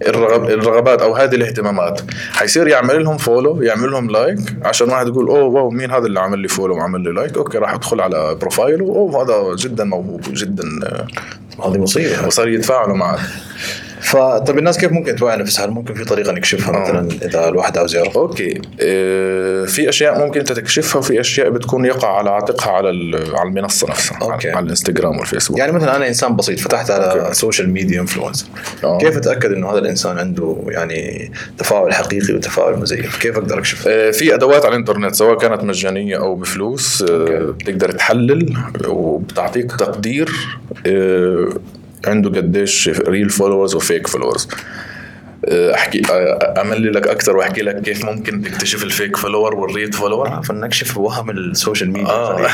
الرغبات 0.07 1.01
أو 1.01 1.15
هذه 1.15 1.35
الاهتمامات. 1.35 2.01
حيصير 2.33 2.67
يعمل 2.67 3.03
لهم 3.03 3.17
follow 3.17 3.61
يعمل 3.61 3.91
لهم 3.91 4.09
like 4.09 4.39
عشان 4.63 4.89
واحد 4.89 5.07
يقول 5.07 5.27
oh 5.27 5.43
wow 5.43 5.69
مين 5.69 5.91
هذا 5.91 6.05
اللي 6.05 6.19
عمل 6.19 6.39
لي 6.39 6.47
follow 6.47 6.75
وعمل 6.75 7.01
لي 7.01 7.11
like 7.11 7.37
okay 7.37 7.57
راح 7.57 7.73
أدخل 7.73 8.01
على 8.01 8.35
profile 8.41 8.85
ه 8.85 8.98
oh 8.98 9.23
هذا 9.23 9.55
جدا 9.55 9.83
موهوب 9.83 10.21
جدا 10.27 10.63
آه، 10.83 11.07
هذه 11.67 11.77
مصيبة. 11.77 12.27
وصار 12.27 12.47
يتفاعلوا 12.47 12.97
معك 12.97 13.19
فطب 14.01 14.57
الناس 14.57 14.77
كيف 14.77 14.91
ممكن 14.91 15.15
توعي 15.15 15.37
نفسها؟ 15.37 15.65
هل 15.65 15.71
ممكن 15.71 15.93
في 15.93 16.05
طريقة 16.05 16.31
نكشفها 16.31 16.75
آه. 16.75 16.81
مثلا 16.81 17.07
إذا 17.25 17.47
الواحد 17.47 17.77
عاوز 17.77 17.95
يعرف؟ 17.95 18.17
okay 18.17 18.61
آه، 18.81 19.65
في 19.65 19.89
أشياء 19.89 20.25
ممكن 20.25 20.39
أنت 20.39 20.51
تكشفها 20.51 20.99
وفي 20.99 21.19
أشياء 21.19 21.49
بتكون 21.49 21.85
يقع 21.85 22.17
على 22.17 22.29
عاتقها 22.29 22.71
على 22.71 22.89
على 23.33 23.49
المنصة 23.49 23.89
نفسها 23.89 24.17
okay. 24.21 24.49
على 24.49 24.63
الإنستغرام 24.63 25.17
والفيسبوك 25.17 25.59
يعني 25.59 25.71
مثلا 25.71 25.95
أنا 25.95 26.07
إنسان 26.07 26.35
بسيط 26.35 26.59
فتحت 26.59 26.91
على 26.91 27.21
okay. 27.21 27.33
social 27.33 27.69
media 27.69 28.01
influencer. 28.01 28.45
كيف 28.99 29.17
أتأكد 29.17 29.51
إنه 29.51 29.71
هذا 29.71 29.79
الإنسان 29.79 30.17
عنده 30.17 30.57
يعني 30.67 31.31
تفاعل 31.57 31.93
حقيقي 31.93 32.33
وتفاعل 32.33 32.79
مزيف؟ 32.79 33.21
كيف 33.21 33.37
أقدر 33.37 33.59
اكشف؟ 33.59 33.87
آه، 33.87 34.11
في 34.11 34.35
أدوات 34.35 34.65
على 34.65 34.73
الإنترنت 34.73 35.15
سواء 35.15 35.37
كانت 35.37 35.63
مجانية 35.63 36.17
أو 36.17 36.35
بفلوس 36.35 37.01
آه، 37.09 37.55
بتقدر 37.59 37.91
تحلل 37.91 38.57
وبتعطيك 38.87 39.71
تقدير 39.71 40.31
آه، 40.87 41.49
عنده 42.07 42.29
قديش 42.29 42.89
real 42.89 43.29
followers 43.29 43.75
و 43.75 43.82
fake 43.82 44.07
followers 44.07 44.47
أحكي 45.49 46.01
آه، 46.11 46.61
أملي 46.61 46.89
لك 46.89 47.07
أكثر 47.07 47.37
وأحكي 47.37 47.61
لك 47.61 47.81
كيف 47.81 48.05
ممكن 48.05 48.41
تكتشف 48.41 48.83
ال 48.83 48.90
fake 48.90 49.17
follower 49.17 49.55
وال 49.55 49.68
real 49.68 49.93
follower 49.93 50.41
فنكشف 50.41 50.97
وهم 50.97 51.29
ال 51.29 51.38
social 51.38 51.91
media 51.91 52.11
آه. 52.11 52.47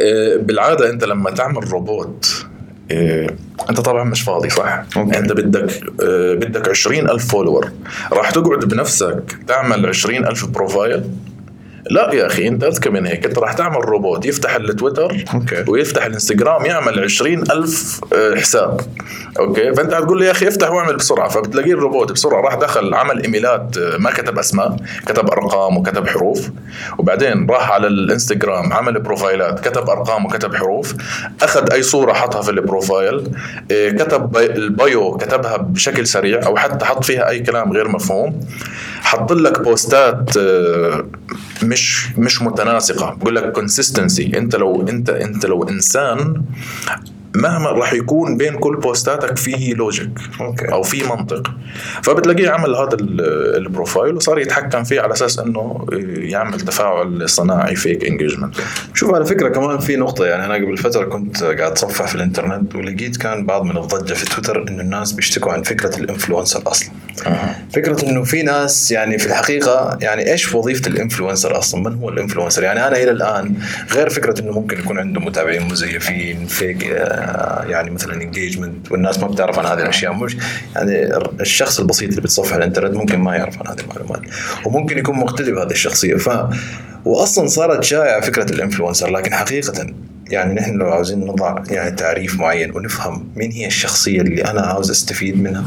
آه، 0.00 0.36
بالعادة 0.36 0.90
أنت 0.90 1.04
لما 1.04 1.30
تعمل 1.30 1.70
روبوت 1.72 2.46
آه، 2.90 3.30
أنت 3.70 3.80
طبعا 3.80 4.04
مش 4.04 4.22
فاضي 4.22 4.50
صح؟ 4.50 4.82
okay. 4.96 5.18
أنت 5.18 5.32
بدك 5.32 5.82
آه، 6.02 6.34
بدك 6.34 6.68
20 6.68 7.10
ألف 7.10 7.26
follower 7.26 7.70
راح 8.12 8.30
تقعد 8.30 8.64
بنفسك 8.64 9.38
تعمل 9.48 9.86
20 9.86 10.26
ألف 10.26 10.46
profile 10.46 11.02
لا 11.90 12.14
يا 12.14 12.26
أخي 12.26 12.48
أنت 12.48 12.64
أذكى 12.64 12.90
من 12.90 13.06
هيك. 13.06 13.26
أنت 13.26 13.38
راح 13.38 13.52
تعمل 13.52 13.84
روبوت 13.84 14.26
يفتح 14.26 14.54
التويتر 14.54 15.24
okay. 15.34 15.64
ويفتح 15.68 16.04
الانستغرام 16.04 16.66
يعمل 16.66 17.00
20 17.00 17.42
ألف 17.50 18.00
آه، 18.14 18.34
حساب. 18.34 18.80
okay؟ 19.38 19.74
فأنت 19.74 19.94
هتقول 19.94 20.18
لي 20.18 20.26
يا 20.26 20.30
أخي 20.30 20.48
افتح 20.48 20.70
واعمل 20.70 20.96
بسرعة. 20.96 21.28
فبتلاقيه 21.28 21.72
الروبوت 21.72 22.12
بسرعة 22.12 22.40
راح 22.40 22.54
دخل 22.54 22.94
عمل 22.94 23.22
إيميلات 23.22 23.78
آه، 23.78 23.96
ما 23.96 24.10
كتب 24.10 24.38
أسماء 24.38 24.76
كتب 25.06 25.30
أرقام 25.30 25.76
وكتب 25.76 26.06
حروف. 26.08 26.48
وبعدين 26.98 27.46
راح 27.50 27.70
على 27.70 27.86
الانستغرام 27.86 28.72
عمل 28.72 29.00
profile 29.00 29.60
ات 29.60 29.68
كتب 29.68 29.90
أرقام 29.90 30.26
وكتب 30.26 30.54
حروف. 30.54 30.94
أخذ 31.42 31.72
أي 31.72 31.82
صورة 31.82 32.12
حطها 32.12 32.42
في 32.42 32.50
ال 32.50 32.60
profile 32.60 33.30
آه، 33.72 33.90
كتب 33.90 34.36
ال 34.36 34.56
bio 34.56 35.16
كتبها 35.16 35.56
بشكل 35.56 36.06
سريع 36.06 36.46
أو 36.46 36.56
حتى 36.56 36.84
حط 36.84 37.04
فيها 37.04 37.28
أي 37.28 37.40
كلام 37.40 37.72
غير 37.72 37.88
مفهوم. 37.88 38.40
حط 39.02 39.32
لك 39.32 39.60
post 39.60 40.16
ات 40.16 40.30
مش 41.64 42.08
مش 42.18 42.42
متناسقة. 42.42 43.14
بقول 43.14 43.36
لك 43.36 43.52
consistency 43.52 44.38
انت 44.38 44.56
لو 44.56 44.88
انت 44.88 45.10
انت 45.10 45.46
لو 45.46 45.62
إنسان 45.68 46.42
مهما 47.34 47.70
راح 47.70 47.92
يكون 47.92 48.36
بين 48.36 48.54
كل 48.58 48.76
post 48.76 49.16
اتك 49.16 49.36
فيه 49.38 49.74
logic 49.74 50.10
okay. 50.40 50.72
أو 50.72 50.82
في 50.82 51.02
منطق. 51.04 51.50
فبتلاقيه 52.02 52.50
عمل 52.50 52.74
هذا 52.74 52.94
ال- 52.94 53.56
ال 53.56 53.63
profile 53.63 54.14
وصار 54.14 54.38
يتحكم 54.38 54.84
فيه 54.84 55.00
على 55.00 55.12
أساس 55.12 55.38
إنه 55.38 55.86
يعمل 56.16 56.60
تفاعل 56.60 57.28
صناعي 57.28 57.74
fake 57.76 58.04
engagement 58.04 58.54
شوف 58.94 59.14
على 59.14 59.24
فكرة 59.24 59.48
كمان 59.48 59.78
في 59.78 59.96
نقطة 59.96 60.26
يعني 60.26 60.44
أنا 60.46 60.54
قبل 60.54 60.76
فترة 60.76 61.04
كنت 61.04 61.42
قاعد 61.44 61.60
أتصفح 61.60 62.06
في 62.08 62.14
الإنترنت 62.14 62.74
ولقيت 62.74 63.16
كان 63.16 63.46
بعض 63.46 63.64
من 63.64 63.76
الضجة 63.76 64.14
في 64.14 64.26
تويتر 64.26 64.68
إنه 64.68 64.82
الناس 64.82 65.12
بيشتكوا 65.12 65.52
عن 65.52 65.62
فكرة 65.62 65.96
ال 65.98 66.04
influencer 66.04 66.62
أصلا. 66.66 66.90
فكرة 67.74 68.04
إنه 68.08 68.22
في 68.22 68.42
ناس 68.42 68.90
يعني 68.90 69.18
في 69.18 69.26
الحقيقة 69.26 69.98
يعني 70.00 70.32
إيش 70.32 70.54
وظيفة 70.54 70.88
ال 70.90 70.96
influencer 70.96 71.58
أصلا؟ 71.58 71.90
من 71.90 71.98
هو 71.98 72.08
ال 72.08 72.12
influencer؟ 72.12 72.62
يعني 72.62 72.86
أنا 72.86 72.96
إلى 73.02 73.10
الآن 73.10 73.54
غير 73.92 74.08
فكرة 74.08 74.40
إنه 74.40 74.52
ممكن 74.52 74.78
يكون 74.78 74.98
عنده 74.98 75.20
متابعين 75.20 75.68
مزيفين 75.68 76.46
fake 76.46 76.84
يعني 77.68 77.90
مثلا 77.90 78.22
engagement 78.22 78.92
والناس 78.92 79.18
ما 79.18 79.28
بتعرف 79.28 79.58
عن 79.58 79.66
هذه 79.66 79.82
الأشياء. 79.82 80.14
مش 80.14 80.36
يعني 80.74 81.16
الشخص 81.40 81.80
البسيط 81.80 82.08
اللي 82.08 82.20
بيتصفح 82.20 82.54
الإنترنت 82.54 82.96
ممكن 82.96 83.18
ما 83.18 83.36
يعرف 83.36 83.58
عن 83.58 83.66
هذه 83.66 83.80
المعلومات. 83.80 84.20
وممكن 84.66 84.98
يكون 84.98 85.16
مقتدي 85.16 85.52
بهذه 85.52 85.70
الشخصية. 85.70 86.14
ف 86.14 86.30
واصلا 87.04 87.46
صارت 87.46 87.84
شائعة 87.84 88.20
فكرة 88.20 88.50
ال 88.52 88.57
influencer. 88.57 89.10
لكن 89.10 89.34
حقيقه 89.34 89.86
يعني 90.30 90.54
نحن 90.54 90.76
لو 90.76 90.86
عاوزين 90.86 91.20
نضع 91.20 91.62
يعني 91.70 91.90
تعريف 91.90 92.34
معين 92.34 92.76
ونفهم 92.76 93.28
مين 93.36 93.52
هي 93.52 93.66
الشخصية 93.66 94.20
اللي 94.20 94.44
أنا 94.44 94.60
عاوز 94.60 94.90
أستفيد 94.90 95.42
منها 95.42 95.64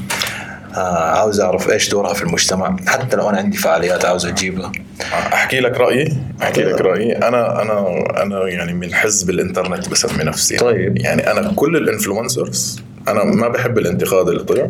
عاوز 0.79 1.39
أعرف 1.39 1.69
إيش 1.69 1.89
دورها 1.89 2.13
في 2.13 2.23
المجتمع. 2.23 2.77
حتى 2.87 3.17
لو 3.17 3.29
أنا 3.29 3.37
عندي 3.37 3.57
فعاليات 3.57 4.05
عاوز 4.05 4.25
اجيبها 4.25 4.71
أحكي 5.11 5.59
لك 5.59 5.77
رأيي؟ 5.77 6.17
أحكي 6.41 6.63
لك. 6.63 6.81
رأيي. 6.81 7.17
أنا 7.17 7.61
أنا 7.61 8.03
أنا 8.23 8.47
يعني 8.47 8.73
من 8.73 8.93
حزب 8.93 9.29
الإنترنت 9.29 9.89
بسمي 9.89 10.23
نفسي. 10.23 10.57
طيب. 10.57 10.97
يعني 10.97 11.31
أنا 11.31 11.53
كل 11.55 11.75
ال 11.75 11.84
influencers 11.84 12.81
أنا 13.07 13.23
ما 13.23 13.47
بحب 13.47 13.77
الانتقاد 13.77 14.29
اللي 14.29 14.43
طلع. 14.43 14.69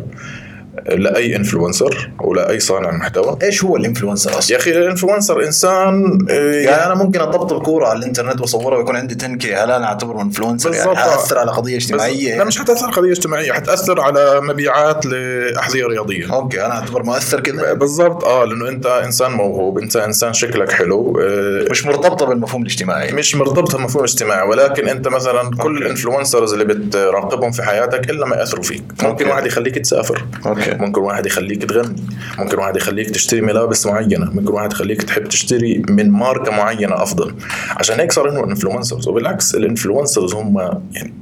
لأي 0.88 1.36
influencer 1.36 2.10
ولا 2.20 2.50
أي 2.50 2.60
صانع 2.60 2.90
محتوى. 2.90 3.38
إيش 3.42 3.64
هو 3.64 3.76
ال 3.76 3.82
influencer 3.82 4.38
أصلا؟ 4.38 4.52
يا 4.56 4.60
أخي 4.60 4.70
ال 4.70 4.77
influencer 4.77 5.44
إنسان 5.44 6.18
آه، 6.30 6.52
يعني 6.52 6.86
أنا 6.86 6.94
ممكن 6.94 7.20
اطبطب 7.20 7.62
كوره 7.62 7.86
على 7.86 7.98
الإنترنت 7.98 8.40
وأصورها 8.40 8.78
ويكون 8.78 8.96
عندي 8.96 9.16
10 9.24 9.34
k 9.36 9.54
هل 9.54 9.70
أنا 9.70 9.86
أعتبره 9.86 10.22
influencer 10.22 10.74
يعني. 10.74 10.96
حأثر 10.96 11.38
على 11.38 11.50
قضية 11.50 11.76
اجتماعية؟ 11.76 12.38
لا 12.38 12.44
مش 12.44 12.58
حأثر 12.58 12.90
قضية 12.90 13.12
اجتماعية 13.12 13.52
حأثر 13.52 14.00
على 14.00 14.40
مبيعات 14.40 15.06
لأحذية 15.06 15.86
رياضية. 15.86 16.34
أوكي 16.34 16.66
أنا 16.66 16.74
أعتبر 16.74 17.02
مؤثر 17.02 17.40
كذا 17.40 17.72
بالضبط. 17.72 18.24
آه 18.24 18.44
لأنه 18.44 18.68
أنت 18.68 18.86
إنسان 18.86 19.30
موهوب 19.32 19.78
أنت 19.78 19.96
إنسان 19.96 20.32
شكلك 20.32 20.72
حلو 20.72 21.20
آه، 21.20 21.70
مش 21.70 21.86
مرتبطة 21.86 22.26
بالمفهوم 22.26 22.62
الاجتماعي. 22.62 23.12
مش 23.12 23.34
مرتبطة 23.34 23.78
بمفهوم 23.78 24.04
اجتماعي 24.04 24.48
ولكن 24.48 24.88
أنت 24.88 25.08
مثلا 25.08 25.50
كل 25.56 25.76
ال 25.82 25.88
influencers 25.88 26.52
اللي 26.52 26.64
بتراقبهم 26.64 27.52
في 27.52 27.62
حياتك 27.62 28.10
إلا 28.10 28.26
ما 28.26 28.36
يأثروا 28.36 28.62
فيك. 28.62 28.82
ممكن 28.92 29.06
أوكي. 29.06 29.24
واحد 29.24 29.46
يخليك 29.46 29.78
تسافر. 29.78 30.24
أوكي. 30.46 30.63
ممكن 30.68 31.00
واحد 31.00 31.26
يخليك 31.26 31.64
تغني 31.64 31.96
ممكن 32.38 32.58
واحد 32.58 32.76
يخليك 32.76 33.10
تشتري 33.10 33.40
ملابس 33.40 33.86
معينة 33.86 34.30
ممكن 34.30 34.52
واحد 34.52 34.72
يخليك 34.72 35.02
تحب 35.02 35.24
تشتري 35.28 35.82
من 35.88 36.10
ماركة 36.10 36.50
معينة 36.50 37.02
أفضل. 37.02 37.34
عشان 37.70 38.00
هيك 38.00 38.12
صار 38.12 38.28
إنه 38.28 38.44
influencers 38.44 39.08
وبالعكس 39.08 39.54
ال 39.54 39.61
influencers 39.61 40.34
هم 40.34 40.58
يعني 40.92 41.14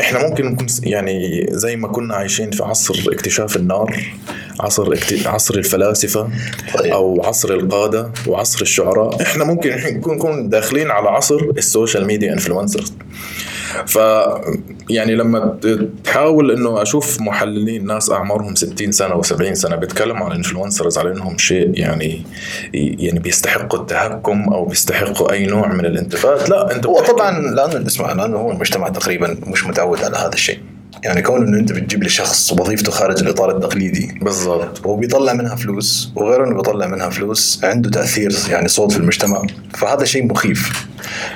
إحنا 0.00 0.28
ممكن 0.28 0.46
نكون 0.46 0.66
يعني 0.82 1.46
زي 1.50 1.76
ما 1.76 1.88
كنا 1.88 2.14
عايشين 2.14 2.50
في 2.50 2.62
عصر 2.62 2.94
اكتشاف 3.12 3.56
النار 3.56 3.96
عصر 4.60 4.92
اكت... 4.92 5.26
عصر 5.26 5.54
الفلاسفة 5.54 6.28
طيب. 6.78 6.92
أو 6.92 7.22
عصر 7.24 7.54
القادة 7.54 8.10
وعصر 8.26 8.62
الشعراء. 8.62 9.22
إحنا 9.22 9.44
ممكن 9.44 9.70
نكون 10.06 10.48
داخلين 10.48 10.90
على 10.90 11.08
عصر 11.08 11.40
ال 11.58 11.65
social 11.65 12.06
media 12.06 12.32
influencers 12.32 12.92
ف 13.86 13.98
يعني 14.90 15.14
لما 15.14 15.58
تحاول 16.04 16.50
انه 16.50 16.82
أشوف 16.82 17.20
محللين 17.20 17.86
ناس 17.86 18.10
اعمارهم 18.10 18.54
60 18.54 18.92
سنة 18.92 19.22
و70 19.22 19.52
سنة 19.52 19.76
بيتكلموا 19.76 20.24
عن 20.24 20.30
ال 20.30 20.36
influencers 20.36 20.98
على 20.98 21.12
انهم 21.12 21.38
شيء 21.38 21.70
يعني 21.74 22.24
يعني 22.74 23.18
بيستحقوا 23.18 23.80
التهكم 23.80 24.42
أو 24.48 24.64
بيستحقوا 24.64 25.32
اي 25.32 25.46
نوع 25.46 25.72
من 25.72 25.86
الانتقاد 25.86 26.48
لا 26.48 26.76
انت 26.76 26.86
هو 26.86 27.00
طبعا 27.00 27.40
لأنه 27.40 27.86
اسمع 27.86 28.12
لأنه 28.12 28.36
هو 28.36 28.50
المجتمع 28.50 28.88
تقريبا 28.88 29.36
مش 29.46 29.66
متعود 29.66 30.04
على 30.04 30.16
هذا 30.16 30.34
الشيء. 30.34 30.58
يعني 31.04 31.22
كون 31.22 31.46
إنه 31.46 31.58
أنت 31.58 31.72
بتجيب 31.72 32.02
لي 32.02 32.08
شخص 32.08 32.52
وظيفته 32.52 32.92
خارج 32.92 33.22
الإطار 33.22 33.56
التقليدي 33.56 34.18
بالضبط. 34.22 34.86
وبيطلع 34.86 35.32
منها 35.32 35.56
فلوس 35.56 36.12
وغير 36.16 36.44
إنه 36.44 36.54
بيطلع 36.54 36.86
منها 36.86 37.10
فلوس 37.10 37.60
عنده 37.64 37.90
تأثير 37.90 38.32
يعني 38.50 38.68
صوت 38.68 38.92
في 38.92 38.98
المجتمع 38.98 39.42
فهذا 39.74 40.04
شيء 40.04 40.26
مخيف. 40.26 40.86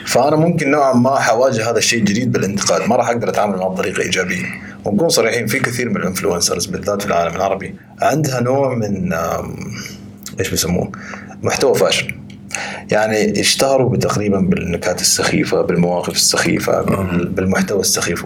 فأنا 0.07 0.37
ممكن 0.37 0.71
نوعا 0.71 0.93
ما 0.93 1.19
حواجه 1.19 1.71
هذا 1.71 1.79
الشيء 1.79 1.99
الجديد 1.99 2.33
بالانتقاد. 2.33 2.89
ما 2.89 2.97
راح 2.97 3.09
أقدر 3.09 3.29
أتعامل 3.29 3.59
معه 3.59 3.69
بطريقة 3.69 4.03
إيجابية. 4.03 4.45
ونكون 4.85 5.09
صريحين 5.09 5.47
في 5.47 5.59
كثير 5.59 5.89
من 5.89 5.97
الإنفلونسرز 5.97 6.67
بالذات 6.67 7.03
في 7.03 7.09
العالم 7.09 7.37
العربي 7.37 7.75
عندها 8.03 8.41
نوع 8.41 8.75
من 8.75 9.13
إيش 10.41 10.51
بيسموه؟ 10.51 10.93
محتوى 11.43 11.75
فاشل. 11.75 12.15
يعني 12.91 13.41
اشتهروا 13.41 13.91
بتقريبا 13.91 14.39
بالنكات 14.39 15.01
السخيفة 15.01 15.63
بالمواقف 15.63 16.15
السخيفة 16.15 16.83
بال- 16.83 17.29
بالمحتوى 17.29 17.81
السخيف. 17.81 18.25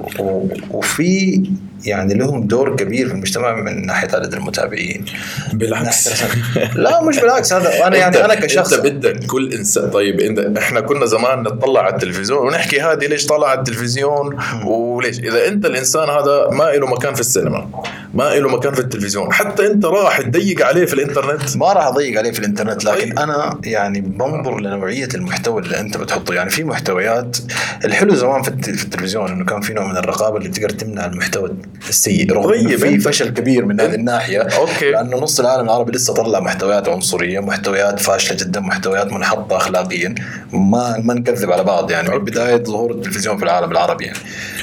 وفي 0.70 1.42
يعني 1.84 2.14
لهم 2.14 2.46
دور 2.46 2.76
كبير 2.76 3.06
في 3.08 3.12
المجتمع 3.14 3.54
من 3.54 3.86
ناحية 3.86 4.08
عدد 4.14 4.34
المتابعين. 4.34 5.04
بالعكس. 5.52 6.22
لا 6.74 7.02
مش 7.02 7.18
بالعكس. 7.18 7.52
هذا 7.52 7.86
أنا 7.86 7.96
يعني 7.96 8.24
أنا 8.24 8.34
كشخص 8.34 8.72
إنت 8.72 8.86
بدك 8.86 9.26
كل 9.26 9.52
انسان 9.52 9.90
طيب 9.90 10.20
انت 10.20 10.58
إحنا 10.58 10.80
كنا 10.80 11.06
زمان 11.06 11.42
نطلع 11.42 11.80
على 11.80 11.94
التلفزيون 11.94 12.46
ونحكي 12.46 12.80
هذه 12.80 13.06
ليش 13.06 13.26
طالعة 13.26 13.48
على 13.48 13.58
التلفزيون 13.58 14.36
وليش؟ 14.66 15.18
إذا 15.18 15.48
أنت 15.48 15.66
الإنسان 15.66 16.08
هذا 16.08 16.48
ما 16.52 16.64
له 16.64 16.86
مكان 16.86 17.14
في 17.14 17.20
السينما. 17.20 17.68
ما 18.14 18.34
له 18.34 18.48
مكان 18.48 18.74
في 18.74 18.80
التلفزيون. 18.80 19.32
حتى 19.32 19.66
أنت 19.66 19.84
راح 19.84 20.20
تضيق 20.20 20.66
عليه 20.66 20.84
في 20.86 20.94
الإنترنت. 20.94 21.56
ما 21.56 21.72
راح 21.72 21.86
أضيق 21.86 22.18
عليه 22.18 22.32
في 22.32 22.38
الإنترنت 22.38 22.84
لكن 22.84 23.00
طيب. 23.00 23.18
أنا 23.18 23.60
يعني 23.64 24.00
بنظر 24.00 24.60
لنوعية 24.60 25.08
المحتوى 25.14 25.62
اللي 25.62 25.80
أنت 25.80 25.96
بتحطه. 25.96 26.34
يعني 26.34 26.50
في 26.50 26.64
محتويات 26.64 27.36
الحلو 27.84 28.14
زمان 28.14 28.42
في 28.42 28.48
الت- 28.48 28.70
في 28.70 28.84
التلفزيون 28.84 29.30
إنه 29.30 29.44
كان 29.44 29.60
في 29.60 29.72
نوع 29.72 29.86
من 29.86 29.96
الرقابة 29.96 30.36
اللي 30.36 30.48
تقدر 30.48 30.70
تمنع 30.70 31.06
المحتوى 31.06 31.50
السيء. 31.88 32.32
رغم 32.32 32.50
طيب، 32.50 32.76
في 32.76 32.98
فشل 32.98 33.28
كبير 33.28 33.64
من 33.64 33.80
هذه 33.80 33.94
الناحية 33.94 34.40
أوكي. 34.40 34.90
لأنه 34.90 35.16
نص 35.16 35.40
العالم 35.40 35.64
العربي 35.64 35.92
لسه 35.92 36.14
طلع 36.14 36.40
محتويات 36.40 36.88
عنصرية 36.88 37.40
محتويات 37.40 38.00
فاشلة 38.00 38.36
جدا 38.36 38.60
محتويات 38.60 39.12
منحطة 39.12 39.56
اخلاقيا. 39.56 40.14
ما 40.52 40.96
ما 41.04 41.14
نكذب 41.14 41.52
على 41.52 41.64
بعض 41.64 41.90
يعني 41.90 42.08
من. 42.08 42.18
بداية 42.18 42.64
ظهور 42.64 42.90
التلفزيون 42.90 43.36
في 43.36 43.42
العالم 43.42 43.70
العربي 43.72 44.04
يعني. 44.04 44.18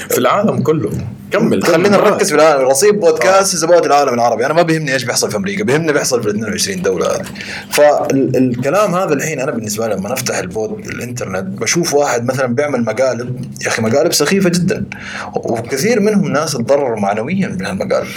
في 0.10 0.18
العالم 0.18 0.62
كله. 0.62 0.92
كمل 1.32 1.64
خلينا. 1.64 1.90
نركز 1.90 2.30
في 2.30 2.36
العالم 2.36 2.68
رصيف 2.68 3.00
بودكاست 3.00 3.56
زبات 3.56 3.86
العالم 3.86 4.14
العربي. 4.14 4.46
أنا 4.46 4.54
ما 4.54 4.62
بيهمني 4.62 4.94
إيش 4.94 5.04
بيحصل 5.04 5.32
في 5.32 5.38
أمريكا 5.38 5.64
بيهمني 5.64 5.94
بيحصل 5.94 6.24
في 6.24 6.30
ال 6.30 6.36
22 6.36 6.82
دولة. 6.82 7.08
هذه 7.08 7.26
فالكلام 7.72 8.96
هذا 8.96 9.14
الحين 9.14 9.40
أنا 9.40 9.52
بالنسبة 9.52 9.88
لي 9.88 9.96
لما 9.96 10.14
أفتح 10.14 10.38
البود 10.38 10.88
الإنترنت 10.88 11.62
بشوف 11.62 11.94
واحد 11.94 12.26
مثلا 12.26 12.46
بيعمل 12.46 12.86
مقالب 12.86 13.46
يا 13.64 13.68
أخي 13.68 13.82
مقالب 13.82 14.14
سخيفة 14.14 14.50
جدا. 14.50 14.86
وكثير 15.36 16.00
منهم 16.00 16.28
ناس 16.28 16.52
تضرروا 16.52 17.00
معنويا 17.00 17.48
من 17.48 17.66
هالمقالب. 17.66 18.08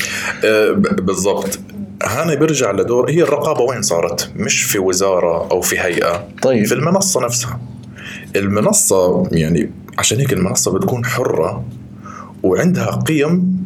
آه، 0.44 0.70
بالضبط. 0.72 1.58
هنا 2.02 2.34
بيرجع 2.34 2.70
لدور 2.70 3.10
هي 3.10 3.22
الرقابة 3.22 3.60
وين 3.60 3.82
صارت؟ 3.82 4.30
مش 4.36 4.62
في 4.62 4.78
وزارة 4.78 5.50
أو 5.50 5.60
في 5.60 5.80
هيئة. 5.80 6.28
طيب. 6.42 6.66
في 6.66 6.74
المنصة 6.74 7.20
نفسها. 7.20 7.60
المنصة 8.36 9.28
يعني 9.32 9.70
عشان 9.98 10.18
هيك 10.18 10.32
المنصة 10.32 10.72
بتكون 10.72 11.04
حرة 11.04 11.64
وعندها 12.42 13.02
قيم 13.06 13.60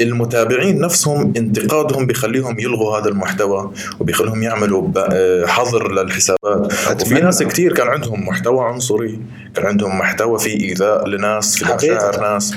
المتابعين 0.00 0.80
نفسهم 0.80 1.32
انتقادهم 1.36 2.06
بيخليهم 2.06 2.60
يلغوا 2.60 2.98
هذا 2.98 3.08
المحتوى 3.08 3.72
وبيخليهم 4.00 4.42
يعملوا 4.42 4.88
آه، 4.96 5.46
حظر 5.46 5.92
للحسابات. 5.92 6.72
وفي. 7.02 7.14
ناس 7.14 7.42
كتير 7.42 7.72
كان 7.72 7.88
عندهم 7.88 8.28
محتوى 8.28 8.64
عنصري 8.64 9.20
كان 9.54 9.66
عندهم 9.66 9.98
محتوى 9.98 10.38
فيه 10.38 10.68
إيذاء 10.68 11.08
لناس 11.08 11.56
في. 11.56 11.74
مشاعر 11.74 12.20
ناس. 12.20 12.54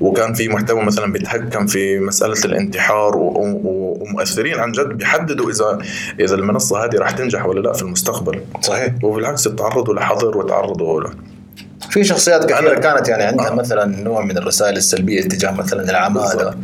وكان 0.00 0.34
في 0.34 0.48
محتوى 0.48 0.82
مثلا 0.84 1.12
بيتحكم 1.12 1.66
في 1.66 1.98
مسألة 1.98 2.44
الانتحار 2.44 3.12
ومؤثرين 3.16 4.54
عن 4.54 4.72
جد 4.72 4.88
بيحددوا 4.88 5.50
اذا 5.50 5.78
إذا 6.20 6.34
المنصة 6.34 6.84
هذه 6.84 6.96
راح 6.96 7.10
تنجح 7.10 7.46
ولا 7.46 7.60
لا 7.60 7.72
في 7.72 7.82
المستقبل. 7.82 8.40
صحيح. 8.60 8.94
وبالعكس 9.02 9.44
تعرضوا 9.44 9.94
لحظر 9.94 10.38
وتعرضوا 10.38 11.00
له 11.00 11.10
في 11.94 12.04
شخصيات 12.04 12.52
كثيرة 12.52 12.78
كانت 12.78 13.08
يعني 13.08 13.22
عندها 13.22 13.50
آه. 13.50 13.54
مثلا 13.54 14.02
نوع 14.02 14.24
من 14.24 14.38
الرسائل 14.38 14.76
السلبية 14.76 15.22
تجاه 15.22 15.50
مثلا 15.50 15.90
العمالة 15.90 16.34
بالضبط. 16.34 16.56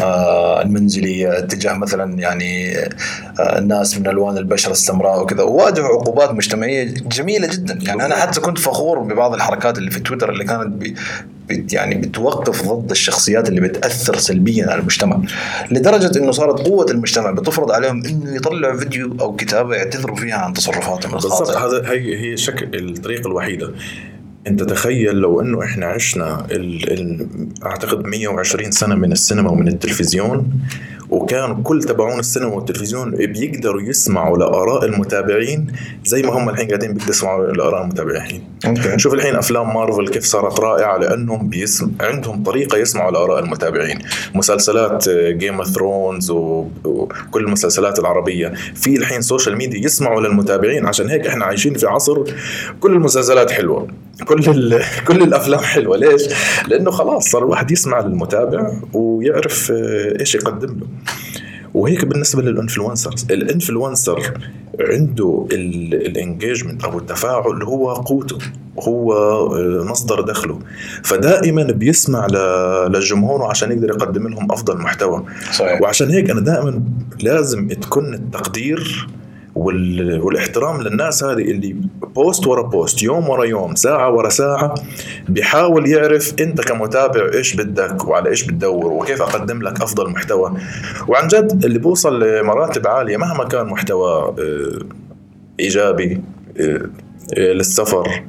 آه 0.00 0.62
المنزلية 0.62 1.40
تجاه 1.40 1.72
مثلا 1.72 2.18
يعني 2.18 2.78
آه 2.78 3.58
الناس 3.58 3.98
من 3.98 4.06
ألوان 4.06 4.36
البشرة 4.38 4.72
السمراء 4.72 5.22
وكذا. 5.22 5.42
وواجهوا 5.42 5.88
عقوبات 5.88 6.30
مجتمعية 6.30 6.84
جميلة 6.84 7.48
جدا. 7.48 7.78
يعني 7.82 8.04
أنا 8.04 8.14
حتى 8.14 8.40
كنت 8.40 8.58
فخور 8.58 8.98
ببعض 8.98 9.34
الحركات 9.34 9.78
اللي 9.78 9.90
في 9.90 10.00
تويتر 10.00 10.30
اللي 10.30 10.44
كانت 10.44 10.66
بي 10.66 10.94
يعني 11.72 11.94
بتوقف 11.94 12.68
ضد 12.68 12.90
الشخصيات 12.90 13.48
اللي 13.48 13.60
بتأثر 13.60 14.16
سلبيا 14.16 14.66
على 14.70 14.80
المجتمع. 14.80 15.20
لدرجة 15.70 16.18
إنه 16.18 16.32
صارت 16.32 16.60
قوة 16.60 16.86
المجتمع 16.90 17.30
بتفرض 17.30 17.70
عليهم 17.70 18.04
إنه 18.06 18.36
يطلعوا 18.36 18.78
فيديو 18.78 19.16
أو 19.20 19.36
كتابة 19.36 19.76
يعتذروا 19.76 20.16
فيها 20.16 20.36
عن 20.36 20.52
تصرفاتهم 20.52 21.12
بالضبط. 21.12 21.32
الخاطئه 21.32 21.66
هذا 21.66 21.90
هي 21.90 22.32
هي 22.32 22.36
شكل 22.36 22.68
الطريقة 22.74 23.26
الوحيدة. 23.26 23.72
انت 24.46 24.62
تخيل 24.62 25.16
لو 25.16 25.40
إنه 25.40 25.62
إحنا 25.64 25.86
عشنا 25.86 26.46
ال 26.50 26.92
ال 26.92 27.26
أعتقد 27.66 28.06
120 28.06 28.70
سنة 28.70 28.94
من 28.94 29.12
السينما 29.12 29.50
ومن 29.50 29.68
التلفزيون 29.68 30.50
وكان 31.10 31.62
كل 31.62 31.82
تبعون 31.82 32.18
السينما 32.18 32.54
والتلفزيون 32.54 33.10
بيقدروا 33.10 33.82
يسمعوا 33.82 34.38
لآراء 34.38 34.84
المتابعين 34.84 35.66
زي 36.04 36.22
ما 36.22 36.32
هم 36.38 36.48
الحين 36.48 36.66
قاعدين 36.66 36.92
بيقدروا 36.92 37.10
يسمعوا 37.10 37.46
لآراء 37.46 37.82
المتابعين. 37.82 38.44
أوكي. 38.66 38.98
شوف 38.98 39.14
الحين 39.14 39.36
أفلام 39.36 39.74
مارفل 39.74 40.08
كيف 40.08 40.24
صارت 40.24 40.60
رائعة 40.60 40.96
لأنهم 40.98 41.48
بيسم... 41.48 41.92
عندهم 42.00 42.42
طريقة 42.42 42.78
يسمعوا 42.78 43.10
لآراء 43.10 43.44
المتابعين. 43.44 43.98
مسلسلات 44.34 45.08
Game 45.10 45.54
of 45.54 45.66
Thrones 45.66 46.30
وكل 46.30 47.44
المسلسلات 47.44 47.98
العربية. 47.98 48.52
في 48.74 48.96
الحين 48.96 49.20
social 49.20 49.56
media 49.56 49.84
يسمعوا 49.84 50.20
للمتابعين. 50.20 50.86
عشان 50.86 51.08
هيك 51.08 51.26
إحنا 51.26 51.44
عايشين 51.44 51.74
في 51.74 51.86
عصر 51.86 52.24
كل 52.80 52.92
المسلسلات 52.92 53.50
حلوة. 53.50 53.88
كل 54.24 54.50
ال... 54.50 54.82
كل 55.08 55.22
الأفلام 55.22 55.60
حلوة. 55.60 55.96
ليش؟ 55.96 56.22
لأنه 56.68 56.90
خلاص 56.90 57.28
صار 57.28 57.44
الواحد 57.44 57.70
يسمع 57.70 58.00
للمتابع 58.00 58.72
ويعرف 58.92 59.72
آه، 59.72 60.20
إيش 60.20 60.34
يقدم 60.34 60.68
له. 60.68 60.86
وهيك 61.74 62.04
بالنسبة 62.04 62.42
لل 62.42 62.55
influencers 62.55 63.26
ال 63.30 63.39
influencer 63.39 64.32
عنده 64.80 65.46
ال 65.52 65.64
engagement 65.64 66.84
أو 66.84 66.98
التفاعل 66.98 67.62
هو 67.62 67.92
قوته 67.92 68.38
هو 68.80 69.12
آه، 69.12 69.84
مصدر 69.84 70.20
دخله. 70.20 70.58
فدائما 71.04 71.62
بيسمع 71.64 72.26
لجمهوره 72.90 73.50
عشان 73.50 73.72
يقدر 73.72 73.88
يقدم 73.88 74.28
لهم 74.28 74.52
أفضل 74.52 74.78
محتوى. 74.78 75.24
صحيح. 75.52 75.82
وعشان 75.82 76.10
هيك 76.10 76.30
أنا 76.30 76.40
دائما 76.40 76.82
لازم 77.20 77.68
تكون 77.68 78.14
التقدير. 78.14 79.08
والاحترام 79.58 80.82
للناس 80.82 81.24
هذه 81.24 81.42
اللي 81.42 81.76
post 82.14 82.46
ورا 82.46 82.62
post 82.62 83.02
يوم 83.02 83.28
ورا 83.28 83.44
يوم 83.44 83.74
ساعة 83.74 84.10
ورا 84.10 84.28
ساعة 84.28 84.74
بيحاول 85.28 85.88
يعرف 85.88 86.34
أنت 86.40 86.60
كمتابع 86.60 87.30
إيش 87.34 87.54
بدك 87.54 88.08
وعلى 88.08 88.30
إيش 88.30 88.42
بتدور 88.42 88.92
وكيف 88.92 89.22
أقدم 89.22 89.62
لك 89.62 89.82
أفضل 89.82 90.10
محتوى. 90.10 90.52
وعن 91.08 91.28
جد 91.28 91.64
اللي 91.64 91.78
بوصل 91.78 92.22
لمراتب 92.22 92.86
عالية 92.86 93.16
مهما 93.16 93.44
كان 93.44 93.66
محتوى 93.66 94.34
آه، 94.38 94.78
إيجابي 95.60 96.20
آه، 96.60 96.90
آه، 97.34 97.52
للسفر 97.52 98.22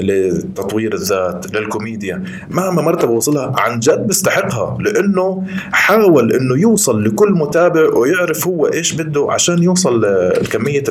لتطوير 0.00 0.94
الذات 0.94 1.54
للكوميديا. 1.54 2.24
مهما 2.50 2.82
مرتبة 2.82 3.10
وصلها 3.12 3.52
عن 3.58 3.80
جد 3.80 4.06
بيستحقها 4.06 4.78
لأنه 4.80 5.44
حاول 5.72 6.32
إنه 6.32 6.60
يوصل 6.60 7.04
لكل 7.04 7.32
متابع 7.32 7.94
ويعرف 7.96 8.46
هو 8.46 8.66
إيش 8.66 8.92
بده 8.92 9.26
عشان 9.30 9.62
يوصل 9.62 10.02
لكمية 10.42 10.84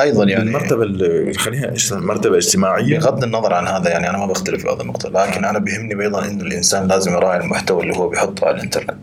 أيضا 0.00 0.24
يعني 0.24 0.42
المرتبة 0.48 0.82
ال- 0.82 1.38
خليها 1.38 1.74
مرتبة 1.92 2.36
اجتماعية. 2.36 2.98
بغض 2.98 3.24
النظر 3.24 3.52
عن 3.54 3.66
هذا 3.66 3.90
يعني 3.90 4.10
أنا 4.10 4.18
ما 4.18 4.26
بختلف 4.26 4.62
في 4.62 4.68
هذه 4.68 4.80
النقطة 4.80 5.08
لكن 5.08 5.44
أنا 5.44 5.58
بيهمني 5.58 6.02
أيضا 6.04 6.24
إنه 6.28 6.42
الإنسان 6.44 6.88
لازم 6.88 7.12
يراعي 7.12 7.40
المحتوى 7.40 7.82
اللي 7.82 7.96
هو 7.96 8.08
بيحطه 8.08 8.46
على 8.46 8.56
الإنترنت. 8.56 8.94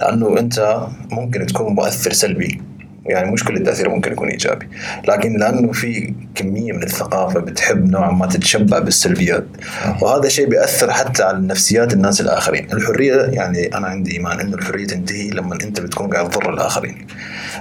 لأنه 0.00 0.38
أنت 0.38 0.76
ممكن 1.12 1.46
تكون 1.46 1.72
مؤثر 1.74 2.12
سلبي. 2.12 2.60
يعني 3.06 3.30
مش 3.30 3.44
كل 3.44 3.56
التأثير 3.56 3.88
ممكن 3.88 4.12
يكون 4.12 4.28
إيجابي. 4.28 4.68
لكن 5.08 5.36
لأنه 5.36 5.72
في 5.72 6.14
كمية 6.34 6.72
من 6.72 6.82
الثقافة 6.82 7.40
بتحب 7.40 7.90
نوعا 7.90 8.10
ما 8.10 8.26
تتشبع 8.26 8.78
بالسلبيات. 8.78 9.44
وهذا 10.02 10.28
شيء 10.28 10.48
بيأثر 10.48 10.92
حتى 10.92 11.22
على 11.22 11.38
نفسيات 11.38 11.92
الناس 11.92 12.20
الآخرين. 12.20 12.72
الحرية 12.72 13.14
يعني 13.14 13.66
أنا 13.76 13.86
عندي 13.86 14.12
إيمان 14.12 14.40
إنه 14.40 14.54
الحرية 14.56 14.86
تنتهي 14.86 15.30
لما 15.30 15.54
أنت 15.54 15.80
بتكون 15.80 16.10
قاعد 16.10 16.30
تضر 16.30 16.52
الآخرين. 16.54 17.06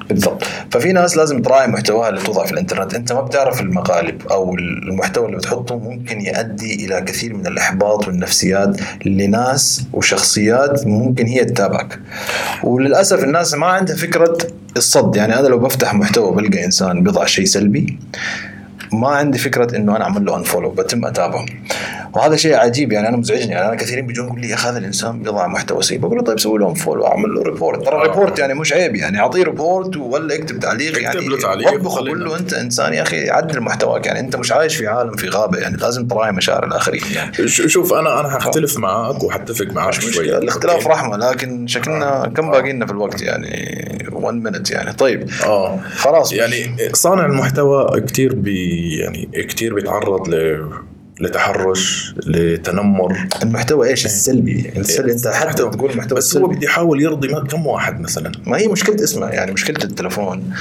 بالضبط. 0.09 0.43
ففي 0.71 0.91
ناس 0.91 1.17
لازم 1.17 1.41
تراعي 1.41 1.67
محتواها 1.67 2.09
اللي 2.09 2.21
توضع 2.21 2.45
في 2.45 2.51
الإنترنت. 2.51 2.93
أنت 2.93 3.13
ما 3.13 3.21
بتعرف 3.21 3.61
المقالب 3.61 4.27
أو 4.27 4.55
المحتوى 4.55 5.25
اللي 5.25 5.37
بتحطه 5.37 5.77
ممكن 5.79 6.21
يؤدي 6.21 6.85
إلى 6.85 7.01
كثير 7.01 7.33
من 7.33 7.47
الإحباط 7.47 8.07
والنفسيات 8.07 8.77
لناس 9.05 9.83
وشخصيات 9.93 10.87
ممكن 10.87 11.25
هي 11.25 11.45
تتابعك. 11.45 11.99
وللأسف 12.63 13.23
الناس 13.23 13.53
ما 13.53 13.67
عندها 13.67 13.95
فكرة 13.95 14.37
الصد 14.77 15.15
يعني 15.15 15.39
أنا 15.39 15.47
لو 15.47 15.59
بفتح 15.59 15.93
محتوى 15.93 16.35
بلقى 16.35 16.65
إنسان 16.65 17.03
بيضع 17.03 17.25
شيء 17.25 17.45
سلبي 17.45 17.99
ما 18.93 19.07
عندي 19.07 19.37
فكرة 19.37 19.77
إنه 19.77 19.95
أنا 19.95 20.03
اعمل 20.03 20.25
له 20.25 20.37
unfollow 20.37 20.69
بتم 20.69 21.05
أتابعه. 21.05 21.45
وهذا 22.15 22.35
شيء 22.35 22.55
عجيب 22.55 22.91
يعني 22.91 23.07
أنا 23.09 23.17
مزعجني. 23.17 23.51
يعني 23.51 23.67
أنا 23.67 23.75
كثيرين 23.75 24.05
بيجون 24.07 24.25
يقول 24.27 24.41
لي 24.41 24.49
يا 24.49 24.55
أخي 24.55 24.69
هذا 24.69 24.77
الإنسان 24.77 25.19
بيضع 25.19 25.47
محتوى 25.47 25.81
سيء. 25.83 25.97
بقول 25.97 26.17
له 26.17 26.23
طيب 26.23 26.39
سوي 26.39 26.59
له 26.59 26.69
unfollow 26.69 27.07
أعمل 27.07 27.33
له 27.33 27.41
report 27.43 27.85
ترى 27.85 28.01
report 28.07 28.39
يعني 28.39 28.53
مش 28.53 28.73
عيب 28.73 28.95
يعني 28.95 29.19
أعطيه 29.19 29.43
report 29.43 29.97
ولا 29.97 30.35
اكتب 30.35 30.59
تعليق 30.59 31.01
يعني 31.01 31.17
اكتب 31.19 31.29
له 31.29 31.37
تعليق 31.39 31.85
وخلينا- 31.85 31.89
وقول 32.11 32.25
له 32.25 32.37
أنت 32.39 32.53
إنسان 32.53 32.93
يا 32.93 33.01
أخي 33.01 33.29
عدل 33.29 33.61
محتواك. 33.61 34.05
يعني 34.05 34.19
أنت 34.19 34.35
مش 34.35 34.51
عايش 34.51 34.75
في 34.75 34.87
عالم 34.87 35.15
في 35.15 35.29
غابة 35.29 35.57
يعني 35.57 35.77
لازم 35.77 36.07
تراعي 36.07 36.31
مشاعر 36.31 36.65
الآخرين 36.67 37.01
يعني. 37.15 37.47
شوف 37.47 37.93
أنا 37.93 38.19
أنا 38.19 38.29
حختلف 38.29 38.77
معك 38.77 39.23
وحتفق 39.23 39.65
معك 39.65 39.93
شوي. 39.93 40.37
الاختلاف؟ 40.37 40.87
رحمة 40.87 41.17
لكن 41.17 41.67
شكلنا 41.67 42.31
كم 42.35 42.51
باقي 42.51 42.71
لنا 42.73 42.85
في 42.85 42.91
الوقت 42.91 43.21
يعني 43.21 43.73
1 44.11 44.33
minute 44.35 44.71
يعني. 44.71 44.93
طيب. 44.93 45.29
آه. 45.45 45.79
خلاص. 45.95 46.33
يعني 46.33 46.75
صانع 46.93 47.25
المحتوى 47.25 48.01
كتير 48.01 48.35
بي 48.35 48.89
يعني 48.97 49.29
كتير 49.43 49.73
بيتعرض 49.73 50.29
ل 50.29 50.63
لتحرش 51.19 52.15
لتنمر. 52.25 53.27
المحتوى 53.43 53.89
إيش؟ 53.89 54.05
السلبي. 54.05 54.73
السلبي 54.77 55.11
أنت 55.11 55.27
حتى 55.27 55.63
تقول 55.63 55.91
المحتوى 55.91 56.17
بس 56.17 56.37
هو 56.37 56.39
السلبي 56.39 56.55
بده 56.55 56.65
يحاول 56.65 57.01
يرضي 57.01 57.27
كم 57.27 57.67
واحد 57.67 58.01
مثلا؟ 58.01 58.31
ما 58.45 58.57
هي 58.57 58.67
مشكلة 58.67 59.03
اسمه 59.03 59.27
يعني 59.27 59.51
مشكلة 59.51 59.83
التلفون. 59.83 60.53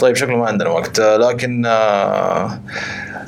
طيب 0.00 0.16
شكله 0.16 0.36
ما 0.36 0.46
عندنا 0.46 0.68
وقت. 0.68 1.00
آه، 1.00 1.16
لكن 1.16 1.66
آه، 1.66 2.60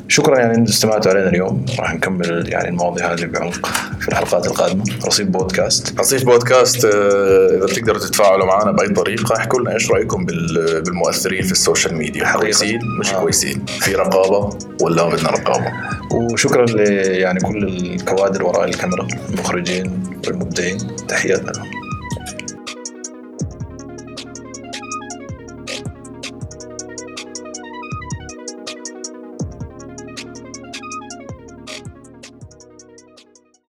شكرا 0.09 0.39
يعني 0.39 0.55
أنتم 0.55 0.73
استمعتوا 0.73 1.13
علينا 1.13 1.29
اليوم. 1.29 1.67
راح 1.79 1.95
نكمل 1.95 2.49
يعني 2.49 2.69
المواضيع 2.69 3.13
هذه 3.13 3.25
بعمق 3.25 3.67
في 4.01 4.09
الحلقات 4.09 4.47
القادمة. 4.47 4.85
رصيف 5.07 5.27
بودكاست. 5.29 6.01
رصيف 6.01 6.25
بودكاست 6.25 6.85
آه، 6.85 7.57
إذا 7.57 7.67
بتقدروا 7.67 7.99
تتفاعلوا 7.99 8.47
معنا 8.47 8.73
بأي 8.73 8.89
طريقة 8.89 9.37
احكوا 9.37 9.61
لنا 9.61 9.75
إيش 9.75 9.91
رأيكم 9.91 10.25
بال- 10.25 10.83
بالمؤثرين 10.83 11.43
في 11.43 11.53
ال 11.53 11.59
social 11.59 11.95
media. 11.95 12.25
حقيقة. 12.27 12.41
كويسين؟ 12.41 12.79
مش 13.01 13.15
آه. 13.15 13.21
كويسين. 13.21 13.65
في 13.81 13.95
رقابة 13.95 14.59
ولا 14.83 15.05
ما 15.05 15.11
بدنا 15.15 15.31
رقابة؟ 15.31 15.73
وشكرا 16.15 16.67
ل 16.67 16.81
يعني 17.21 17.41
كل 17.41 17.65
الكوادر 17.65 18.43
وراء 18.43 18.65
الكاميرا 18.65 19.07
المخرجين 19.31 20.03
والمبدعين. 20.27 20.79
تحياتنا. 21.09 21.53
لهم 21.53 21.78